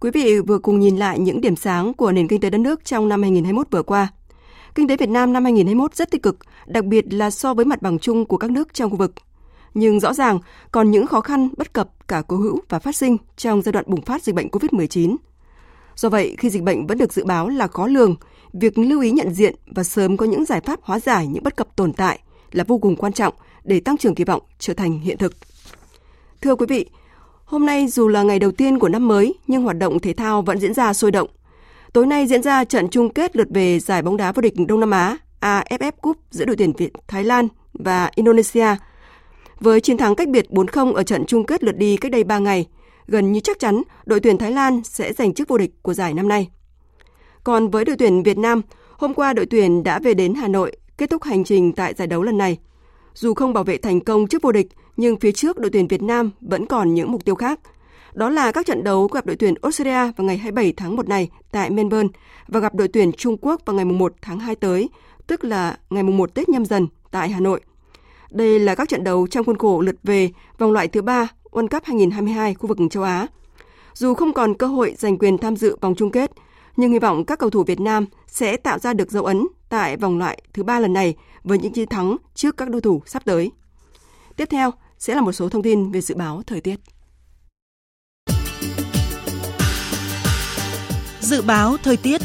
Quý 0.00 0.10
vị 0.10 0.40
vừa 0.40 0.58
cùng 0.58 0.80
nhìn 0.80 0.96
lại 0.96 1.18
những 1.18 1.40
điểm 1.40 1.56
sáng 1.56 1.94
của 1.94 2.12
nền 2.12 2.28
kinh 2.28 2.40
tế 2.40 2.50
đất 2.50 2.58
nước 2.58 2.84
trong 2.84 3.08
năm 3.08 3.22
2021 3.22 3.66
vừa 3.70 3.82
qua. 3.82 4.08
Kinh 4.74 4.88
tế 4.88 4.96
Việt 4.96 5.08
Nam 5.08 5.32
năm 5.32 5.44
2021 5.44 5.94
rất 5.94 6.10
tích 6.10 6.22
cực, 6.22 6.36
đặc 6.66 6.84
biệt 6.84 7.04
là 7.14 7.30
so 7.30 7.54
với 7.54 7.64
mặt 7.64 7.82
bằng 7.82 7.98
chung 7.98 8.26
của 8.26 8.36
các 8.36 8.50
nước 8.50 8.74
trong 8.74 8.90
khu 8.90 8.96
vực. 8.96 9.14
Nhưng 9.74 10.00
rõ 10.00 10.14
ràng 10.14 10.38
còn 10.72 10.90
những 10.90 11.06
khó 11.06 11.20
khăn 11.20 11.48
bất 11.56 11.72
cập 11.72 12.08
cả 12.08 12.22
cố 12.28 12.36
hữu 12.36 12.60
và 12.68 12.78
phát 12.78 12.96
sinh 12.96 13.16
trong 13.36 13.62
giai 13.62 13.72
đoạn 13.72 13.84
bùng 13.88 14.02
phát 14.02 14.22
dịch 14.22 14.34
bệnh 14.34 14.48
COVID-19. 14.48 15.16
Do 15.96 16.08
vậy, 16.08 16.34
khi 16.38 16.50
dịch 16.50 16.62
bệnh 16.62 16.86
vẫn 16.86 16.98
được 16.98 17.12
dự 17.12 17.24
báo 17.24 17.48
là 17.48 17.66
khó 17.66 17.86
lường, 17.86 18.16
việc 18.52 18.78
lưu 18.78 19.00
ý 19.00 19.10
nhận 19.10 19.34
diện 19.34 19.54
và 19.66 19.84
sớm 19.84 20.16
có 20.16 20.26
những 20.26 20.44
giải 20.44 20.60
pháp 20.60 20.80
hóa 20.82 21.00
giải 21.00 21.26
những 21.26 21.44
bất 21.44 21.56
cập 21.56 21.76
tồn 21.76 21.92
tại 21.92 22.18
là 22.52 22.64
vô 22.64 22.78
cùng 22.78 22.96
quan 22.96 23.12
trọng 23.12 23.34
để 23.64 23.80
tăng 23.80 23.96
trưởng 23.96 24.14
kỳ 24.14 24.24
vọng 24.24 24.42
trở 24.58 24.74
thành 24.74 24.98
hiện 24.98 25.18
thực. 25.18 25.32
Thưa 26.40 26.56
quý 26.56 26.66
vị, 26.68 26.86
hôm 27.44 27.66
nay 27.66 27.88
dù 27.88 28.08
là 28.08 28.22
ngày 28.22 28.38
đầu 28.38 28.50
tiên 28.50 28.78
của 28.78 28.88
năm 28.88 29.08
mới 29.08 29.34
nhưng 29.46 29.62
hoạt 29.62 29.78
động 29.78 29.98
thể 29.98 30.12
thao 30.12 30.42
vẫn 30.42 30.58
diễn 30.58 30.74
ra 30.74 30.92
sôi 30.92 31.10
động. 31.10 31.28
Tối 31.92 32.06
nay 32.06 32.26
diễn 32.26 32.42
ra 32.42 32.64
trận 32.64 32.88
chung 32.88 33.12
kết 33.12 33.36
lượt 33.36 33.48
về 33.50 33.78
giải 33.80 34.02
bóng 34.02 34.16
đá 34.16 34.32
vô 34.32 34.40
địch 34.40 34.54
Đông 34.68 34.80
Nam 34.80 34.90
Á 34.90 35.16
AFF 35.40 35.92
Cup 35.92 36.16
giữa 36.30 36.44
đội 36.44 36.56
tuyển 36.56 36.72
Việt 36.72 36.92
Thái 37.08 37.24
Lan 37.24 37.48
và 37.72 38.10
Indonesia. 38.14 38.66
Với 39.60 39.80
chiến 39.80 39.96
thắng 39.96 40.14
cách 40.14 40.28
biệt 40.28 40.46
4-0 40.50 40.92
ở 40.92 41.02
trận 41.02 41.26
chung 41.26 41.44
kết 41.46 41.64
lượt 41.64 41.76
đi 41.76 41.96
cách 41.96 42.12
đây 42.12 42.24
3 42.24 42.38
ngày, 42.38 42.66
gần 43.06 43.32
như 43.32 43.40
chắc 43.40 43.58
chắn 43.58 43.82
đội 44.06 44.20
tuyển 44.20 44.38
Thái 44.38 44.52
Lan 44.52 44.80
sẽ 44.84 45.12
giành 45.12 45.34
chức 45.34 45.48
vô 45.48 45.58
địch 45.58 45.70
của 45.82 45.94
giải 45.94 46.14
năm 46.14 46.28
nay. 46.28 46.48
Còn 47.48 47.70
với 47.70 47.84
đội 47.84 47.96
tuyển 47.96 48.22
Việt 48.22 48.38
Nam, 48.38 48.62
hôm 48.92 49.14
qua 49.14 49.32
đội 49.32 49.46
tuyển 49.46 49.82
đã 49.82 49.98
về 49.98 50.14
đến 50.14 50.34
Hà 50.34 50.48
Nội 50.48 50.76
kết 50.98 51.10
thúc 51.10 51.22
hành 51.22 51.44
trình 51.44 51.72
tại 51.72 51.94
giải 51.94 52.06
đấu 52.06 52.22
lần 52.22 52.38
này. 52.38 52.58
Dù 53.14 53.34
không 53.34 53.52
bảo 53.52 53.64
vệ 53.64 53.76
thành 53.76 54.00
công 54.00 54.26
trước 54.26 54.42
vô 54.42 54.52
địch, 54.52 54.66
nhưng 54.96 55.16
phía 55.16 55.32
trước 55.32 55.58
đội 55.58 55.70
tuyển 55.70 55.88
Việt 55.88 56.02
Nam 56.02 56.30
vẫn 56.40 56.66
còn 56.66 56.94
những 56.94 57.12
mục 57.12 57.24
tiêu 57.24 57.34
khác– 57.34 57.60
đó 58.14 58.28
là 58.28 58.52
các 58.52 58.66
trận 58.66 58.84
đấu 58.84 59.06
gặp 59.06 59.26
đội 59.26 59.36
tuyển 59.36 59.54
Australia 59.62 60.12
vào 60.16 60.24
ngày 60.26 60.36
27 60.36 60.72
tháng 60.76 60.96
1 60.96 61.08
này 61.08 61.28
tại 61.50 61.70
Melbourne 61.70 62.08
và 62.48 62.60
gặp 62.60 62.74
đội 62.74 62.88
tuyển 62.88 63.12
Trung 63.12 63.36
Quốc 63.40 63.60
vào 63.64 63.76
ngày 63.76 63.84
1 63.84 64.12
tháng 64.22 64.38
2 64.38 64.54
tới, 64.54 64.88
tức 65.26 65.44
là 65.44 65.78
ngày 65.90 66.02
1 66.02 66.34
Tết 66.34 66.48
nhâm 66.48 66.64
dần 66.64 66.86
tại 67.10 67.28
Hà 67.28 67.40
Nội. 67.40 67.60
Đây 68.30 68.58
là 68.58 68.74
các 68.74 68.88
trận 68.88 69.04
đấu 69.04 69.26
trong 69.26 69.44
khuôn 69.44 69.58
khổ 69.58 69.80
lượt 69.80 69.96
về 70.02 70.30
vòng 70.58 70.72
loại 70.72 70.88
thứ 70.88 71.02
ba 71.02 71.28
World 71.50 71.68
Cup 71.68 71.84
2022 71.84 72.54
khu 72.54 72.66
vực 72.66 72.78
châu 72.90 73.02
Á. 73.02 73.26
Dù 73.94 74.14
không 74.14 74.32
còn 74.32 74.54
cơ 74.54 74.66
hội 74.66 74.94
giành 74.98 75.18
quyền 75.18 75.38
tham 75.38 75.56
dự 75.56 75.76
vòng 75.80 75.94
chung 75.94 76.10
kết, 76.10 76.30
nhưng 76.78 76.92
hy 76.92 76.98
vọng 76.98 77.24
các 77.24 77.38
cầu 77.38 77.50
thủ 77.50 77.64
Việt 77.64 77.80
Nam 77.80 78.06
sẽ 78.26 78.56
tạo 78.56 78.78
ra 78.78 78.92
được 78.92 79.10
dấu 79.10 79.24
ấn 79.24 79.46
tại 79.68 79.96
vòng 79.96 80.18
loại 80.18 80.42
thứ 80.52 80.62
ba 80.62 80.80
lần 80.80 80.92
này 80.92 81.14
với 81.44 81.58
những 81.58 81.72
chiến 81.72 81.88
thắng 81.88 82.16
trước 82.34 82.56
các 82.56 82.70
đối 82.70 82.80
thủ 82.80 83.02
sắp 83.06 83.24
tới. 83.24 83.50
Tiếp 84.36 84.44
theo 84.50 84.70
sẽ 84.98 85.14
là 85.14 85.20
một 85.20 85.32
số 85.32 85.48
thông 85.48 85.62
tin 85.62 85.90
về 85.90 86.00
dự 86.00 86.14
báo 86.14 86.42
thời 86.46 86.60
tiết. 86.60 86.80
Dự 91.20 91.42
báo 91.42 91.76
thời 91.82 91.96
tiết 91.96 92.20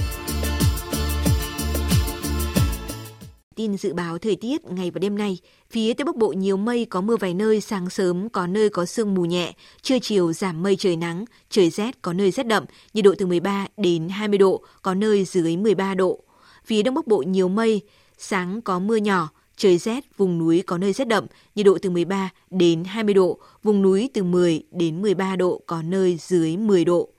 Tin 3.56 3.78
dự 3.78 3.94
báo 3.94 4.18
thời 4.18 4.36
tiết 4.36 4.66
ngày 4.66 4.92
và 4.92 5.00
đêm 5.00 5.18
nay, 5.18 5.38
phía 5.74 5.94
Tây 5.94 6.06
Bắc 6.06 6.16
Bộ 6.16 6.28
nhiều 6.28 6.58
mây 6.58 6.86
có 6.86 7.02
mưa 7.02 7.18
vài 7.18 7.34
nơi, 7.34 7.62
sáng 7.62 7.90
sớm 7.90 8.30
có 8.30 8.48
nơi 8.48 8.70
có 8.70 8.86
sương 8.86 9.14
mù 9.14 9.26
nhẹ, 9.26 9.54
trưa 9.82 10.00
chiều 10.00 10.34
giảm 10.34 10.64
mây 10.64 10.76
trời 10.76 10.96
nắng, 10.96 11.26
trời 11.50 11.70
rét 11.70 12.02
có 12.02 12.14
nơi 12.14 12.32
rét 12.32 12.48
đậm, 12.48 12.66
nhiệt 12.94 13.06
độ 13.06 13.14
từ 13.18 13.26
13 13.26 13.68
đến 13.78 14.10
20 14.10 14.38
độ, 14.38 14.64
có 14.82 14.94
nơi 14.94 15.26
dưới 15.26 15.58
13 15.58 15.94
độ. 15.94 16.20
Phía 16.66 16.84
Đông 16.84 16.96
Bắc 16.96 17.08
Bộ 17.08 17.18
nhiều 17.18 17.50
mây, 17.50 17.82
sáng 18.18 18.62
có 18.62 18.80
mưa 18.80 18.96
nhỏ, 18.96 19.30
trời 19.58 19.78
rét, 19.78 20.18
vùng 20.18 20.38
núi 20.38 20.64
có 20.68 20.78
nơi 20.78 20.94
rét 20.94 21.08
đậm, 21.08 21.26
nhiệt 21.56 21.66
độ 21.66 21.78
từ 21.82 21.90
13 21.90 22.30
đến 22.50 22.84
20 22.84 23.14
độ, 23.14 23.40
vùng 23.64 23.82
núi 23.82 24.10
từ 24.14 24.24
10 24.24 24.64
đến 24.72 25.02
13 25.02 25.36
độ, 25.36 25.62
có 25.68 25.82
nơi 25.82 26.18
dưới 26.22 26.58
10 26.58 26.86
độ. 26.86 27.10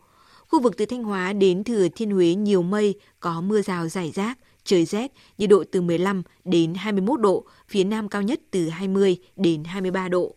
Khu 0.49 0.61
vực 0.61 0.77
từ 0.77 0.87
Thanh 0.87 1.03
Hóa 1.03 1.33
đến 1.33 1.64
Thừa 1.64 1.88
Thiên 1.88 2.11
Huế 2.11 2.35
nhiều 2.35 2.62
mây, 2.62 2.95
có 3.21 3.40
mưa 3.40 3.62
rào 3.62 3.88
rải 3.88 4.11
rác, 4.14 4.38
trời 4.64 4.85
rét, 4.85 5.12
nhiệt 5.38 5.50
độ 5.50 5.64
từ 5.72 5.81
15 5.81 6.22
đến 6.44 6.74
21 6.74 7.20
độ, 7.20 7.44
phía 7.68 7.85
Nam 7.85 8.09
cao 8.09 8.22
nhất 8.22 8.40
từ 8.50 8.68
20 8.68 9.16
đến 9.37 9.64
23 9.64 10.09
độ. 10.09 10.35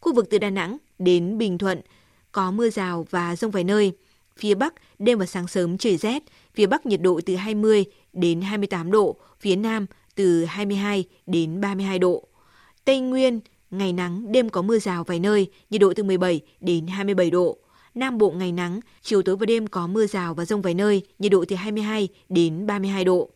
Khu 0.00 0.14
vực 0.14 0.26
từ 0.30 0.38
Đà 0.38 0.50
Nẵng 0.50 0.76
đến 0.98 1.38
Bình 1.38 1.58
Thuận 1.58 1.80
có 2.32 2.50
mưa 2.50 2.70
rào 2.70 3.06
và 3.10 3.36
rông 3.36 3.50
vài 3.50 3.64
nơi. 3.64 3.92
Phía 4.36 4.54
Bắc 4.54 4.74
đêm 4.98 5.18
và 5.18 5.26
sáng 5.26 5.48
sớm 5.48 5.78
trời 5.78 5.96
rét, 5.96 6.22
phía 6.54 6.66
Bắc 6.66 6.86
nhiệt 6.86 7.02
độ 7.02 7.20
từ 7.26 7.36
20 7.36 7.84
đến 8.12 8.40
28 8.40 8.90
độ, 8.90 9.16
phía 9.40 9.56
Nam 9.56 9.86
từ 10.14 10.44
22 10.44 11.04
đến 11.26 11.60
32 11.60 11.98
độ. 11.98 12.28
Tây 12.84 13.00
Nguyên 13.00 13.40
ngày 13.70 13.92
nắng, 13.92 14.32
đêm 14.32 14.48
có 14.48 14.62
mưa 14.62 14.78
rào 14.78 15.04
vài 15.04 15.20
nơi, 15.20 15.50
nhiệt 15.70 15.80
độ 15.80 15.92
từ 15.96 16.02
17 16.02 16.40
đến 16.60 16.86
27 16.86 17.30
độ. 17.30 17.58
Nam 17.94 18.18
Bộ 18.18 18.30
ngày 18.30 18.52
nắng, 18.52 18.80
chiều 19.02 19.22
tối 19.22 19.36
và 19.36 19.46
đêm 19.46 19.66
có 19.66 19.86
mưa 19.86 20.06
rào 20.06 20.34
và 20.34 20.44
rông 20.44 20.62
vài 20.62 20.74
nơi, 20.74 21.02
nhiệt 21.18 21.32
độ 21.32 21.44
từ 21.48 21.56
22 21.56 22.08
đến 22.28 22.66
32 22.66 23.04
độ. 23.04 23.30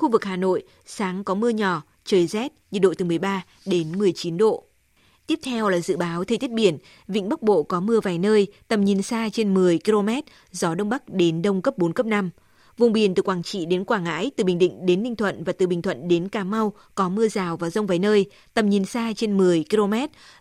Khu 0.00 0.10
vực 0.10 0.24
Hà 0.24 0.36
Nội, 0.36 0.62
sáng 0.86 1.24
có 1.24 1.34
mưa 1.34 1.48
nhỏ, 1.48 1.82
trời 2.04 2.26
rét, 2.26 2.52
nhiệt 2.70 2.82
độ 2.82 2.94
từ 2.98 3.04
13 3.04 3.44
đến 3.66 3.98
19 3.98 4.36
độ. 4.36 4.64
Tiếp 5.26 5.38
theo 5.42 5.68
là 5.68 5.78
dự 5.78 5.96
báo 5.96 6.24
thời 6.24 6.38
tiết 6.38 6.50
biển, 6.50 6.78
vịnh 7.08 7.28
Bắc 7.28 7.42
Bộ 7.42 7.62
có 7.62 7.80
mưa 7.80 8.00
vài 8.00 8.18
nơi, 8.18 8.46
tầm 8.68 8.84
nhìn 8.84 9.02
xa 9.02 9.28
trên 9.32 9.54
10 9.54 9.78
km, 9.84 10.08
gió 10.52 10.74
đông 10.74 10.88
bắc 10.88 11.08
đến 11.08 11.42
đông 11.42 11.62
cấp 11.62 11.78
4 11.78 11.92
cấp 11.92 12.06
5. 12.06 12.30
Vùng 12.76 12.92
biển 12.92 13.14
từ 13.14 13.22
Quảng 13.22 13.42
Trị 13.42 13.66
đến 13.66 13.84
Quảng 13.84 14.04
Ngãi, 14.04 14.30
từ 14.36 14.44
Bình 14.44 14.58
Định 14.58 14.86
đến 14.86 15.02
Ninh 15.02 15.16
Thuận 15.16 15.44
và 15.44 15.52
từ 15.52 15.66
Bình 15.66 15.82
Thuận 15.82 16.08
đến 16.08 16.28
Cà 16.28 16.44
Mau 16.44 16.72
có 16.94 17.08
mưa 17.08 17.28
rào 17.28 17.56
và 17.56 17.70
rông 17.70 17.86
vài 17.86 17.98
nơi, 17.98 18.26
tầm 18.54 18.70
nhìn 18.70 18.84
xa 18.84 19.12
trên 19.16 19.38
10 19.38 19.64
km, 19.70 19.94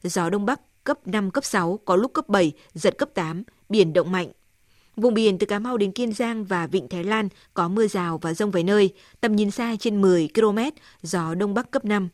gió 0.04 0.30
Đông 0.30 0.46
Bắc 0.46 0.84
cấp 0.84 1.08
5, 1.08 1.32
cấp 1.32 1.46
6, 1.46 1.80
có 1.86 1.96
lúc 1.96 2.14
cấp 2.14 2.30
7, 2.30 2.52
giật 2.74 2.98
cấp 2.98 3.10
8, 3.14 3.44
biển 3.70 3.94
động 3.94 4.12
mạnh. 4.12 4.28
Vùng 4.96 5.14
biển 5.14 5.38
từ 5.38 5.46
Cà 5.46 5.60
Mau 5.60 5.78
đến 5.78 5.92
Kiên 5.92 6.14
Giang 6.14 6.46
và 6.46 6.68
Vịnh 6.68 6.88
Thái 6.88 7.04
Lan 7.04 7.30
có 7.54 7.68
mưa 7.68 7.88
rào 7.88 8.18
và 8.18 8.34
rông 8.34 8.52
vài 8.52 8.64
nơi, 8.64 8.94
tầm 9.22 9.36
nhìn 9.36 9.52
xa 9.52 9.76
trên 9.80 10.02
10 10.02 10.30
km, 10.36 10.58
gió 11.02 11.36
Đông 11.36 11.54
Bắc 11.54 11.72
cấp 11.72 11.86
5 11.86 12.10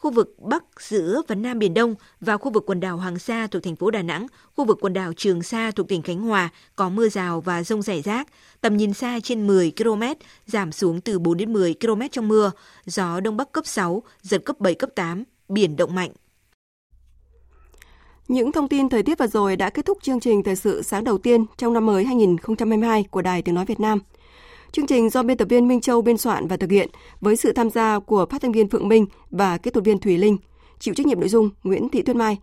khu 0.00 0.10
vực 0.10 0.34
Bắc, 0.38 0.64
giữa 0.80 1.22
và 1.28 1.34
Nam 1.34 1.58
Biển 1.58 1.74
Đông 1.74 1.94
và 2.20 2.36
khu 2.36 2.50
vực 2.50 2.64
quần 2.66 2.80
đảo 2.80 2.96
Hoàng 2.96 3.18
Sa 3.18 3.46
thuộc 3.46 3.62
thành 3.62 3.76
phố 3.76 3.90
Đà 3.90 4.02
Nẵng, 4.02 4.26
khu 4.56 4.64
vực 4.64 4.78
quần 4.80 4.92
đảo 4.92 5.12
Trường 5.16 5.42
Sa 5.42 5.70
thuộc 5.70 5.88
tỉnh 5.88 6.02
Khánh 6.02 6.20
Hòa 6.20 6.48
có 6.76 6.88
mưa 6.88 7.08
rào 7.08 7.40
và 7.40 7.62
rông 7.62 7.82
rải 7.82 8.02
rác, 8.02 8.28
tầm 8.60 8.76
nhìn 8.76 8.92
xa 8.92 9.18
trên 9.22 9.46
10 9.46 9.72
km, 9.76 10.02
giảm 10.46 10.72
xuống 10.72 11.00
từ 11.00 11.18
4 11.18 11.36
đến 11.36 11.52
10 11.52 11.74
km 11.80 12.00
trong 12.12 12.28
mưa, 12.28 12.50
gió 12.86 13.20
Đông 13.20 13.36
Bắc 13.36 13.52
cấp 13.52 13.66
6, 13.66 14.02
giật 14.22 14.42
cấp 14.44 14.60
7, 14.60 14.74
cấp 14.74 14.90
8, 14.94 15.24
biển 15.48 15.76
động 15.76 15.94
mạnh. 15.94 16.10
Những 18.30 18.52
thông 18.52 18.68
tin 18.68 18.88
thời 18.88 19.02
tiết 19.02 19.18
vừa 19.18 19.26
rồi 19.26 19.56
đã 19.56 19.70
kết 19.70 19.86
thúc 19.86 19.98
chương 20.02 20.20
trình 20.20 20.42
thời 20.42 20.56
sự 20.56 20.82
sáng 20.82 21.04
đầu 21.04 21.18
tiên 21.18 21.44
trong 21.56 21.72
năm 21.72 21.86
mới 21.86 22.04
2022 22.04 23.04
của 23.10 23.22
Đài 23.22 23.42
Tiếng 23.42 23.54
Nói 23.54 23.64
Việt 23.64 23.80
Nam. 23.80 23.98
Chương 24.72 24.86
trình 24.86 25.10
do 25.10 25.22
biên 25.22 25.36
tập 25.36 25.48
viên 25.48 25.68
Minh 25.68 25.80
Châu 25.80 26.02
biên 26.02 26.16
soạn 26.16 26.46
và 26.46 26.56
thực 26.56 26.70
hiện 26.70 26.88
với 27.20 27.36
sự 27.36 27.52
tham 27.52 27.70
gia 27.70 27.98
của 27.98 28.26
phát 28.30 28.42
thanh 28.42 28.52
viên 28.52 28.68
Phượng 28.68 28.88
Minh 28.88 29.06
và 29.30 29.58
kỹ 29.58 29.70
thuật 29.70 29.84
viên 29.84 29.98
Thủy 29.98 30.18
Linh, 30.18 30.36
chịu 30.78 30.94
trách 30.94 31.06
nhiệm 31.06 31.20
nội 31.20 31.28
dung 31.28 31.50
Nguyễn 31.62 31.88
Thị 31.88 32.02
Tuyết 32.02 32.16
Mai. 32.16 32.38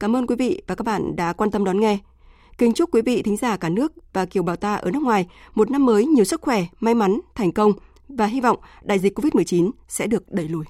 Cảm 0.00 0.16
ơn 0.16 0.26
quý 0.26 0.36
vị 0.36 0.62
và 0.66 0.74
các 0.74 0.84
bạn 0.84 1.16
đã 1.16 1.32
quan 1.32 1.50
tâm 1.50 1.64
đón 1.64 1.80
nghe. 1.80 1.98
Kính 2.58 2.72
chúc 2.72 2.94
quý 2.94 3.02
vị 3.02 3.22
thính 3.22 3.36
giả 3.36 3.56
cả 3.56 3.68
nước 3.68 3.92
và 4.12 4.26
kiều 4.26 4.42
bào 4.42 4.56
ta 4.56 4.74
ở 4.74 4.90
nước 4.90 5.02
ngoài 5.02 5.26
một 5.54 5.70
năm 5.70 5.86
mới 5.86 6.06
nhiều 6.06 6.24
sức 6.24 6.40
khỏe, 6.40 6.64
may 6.80 6.94
mắn, 6.94 7.20
thành 7.34 7.52
công 7.52 7.72
và 8.08 8.26
hy 8.26 8.40
vọng 8.40 8.58
đại 8.82 8.98
dịch 8.98 9.18
COVID-19 9.18 9.70
sẽ 9.88 10.06
được 10.06 10.32
đẩy 10.32 10.48
lùi. 10.48 10.64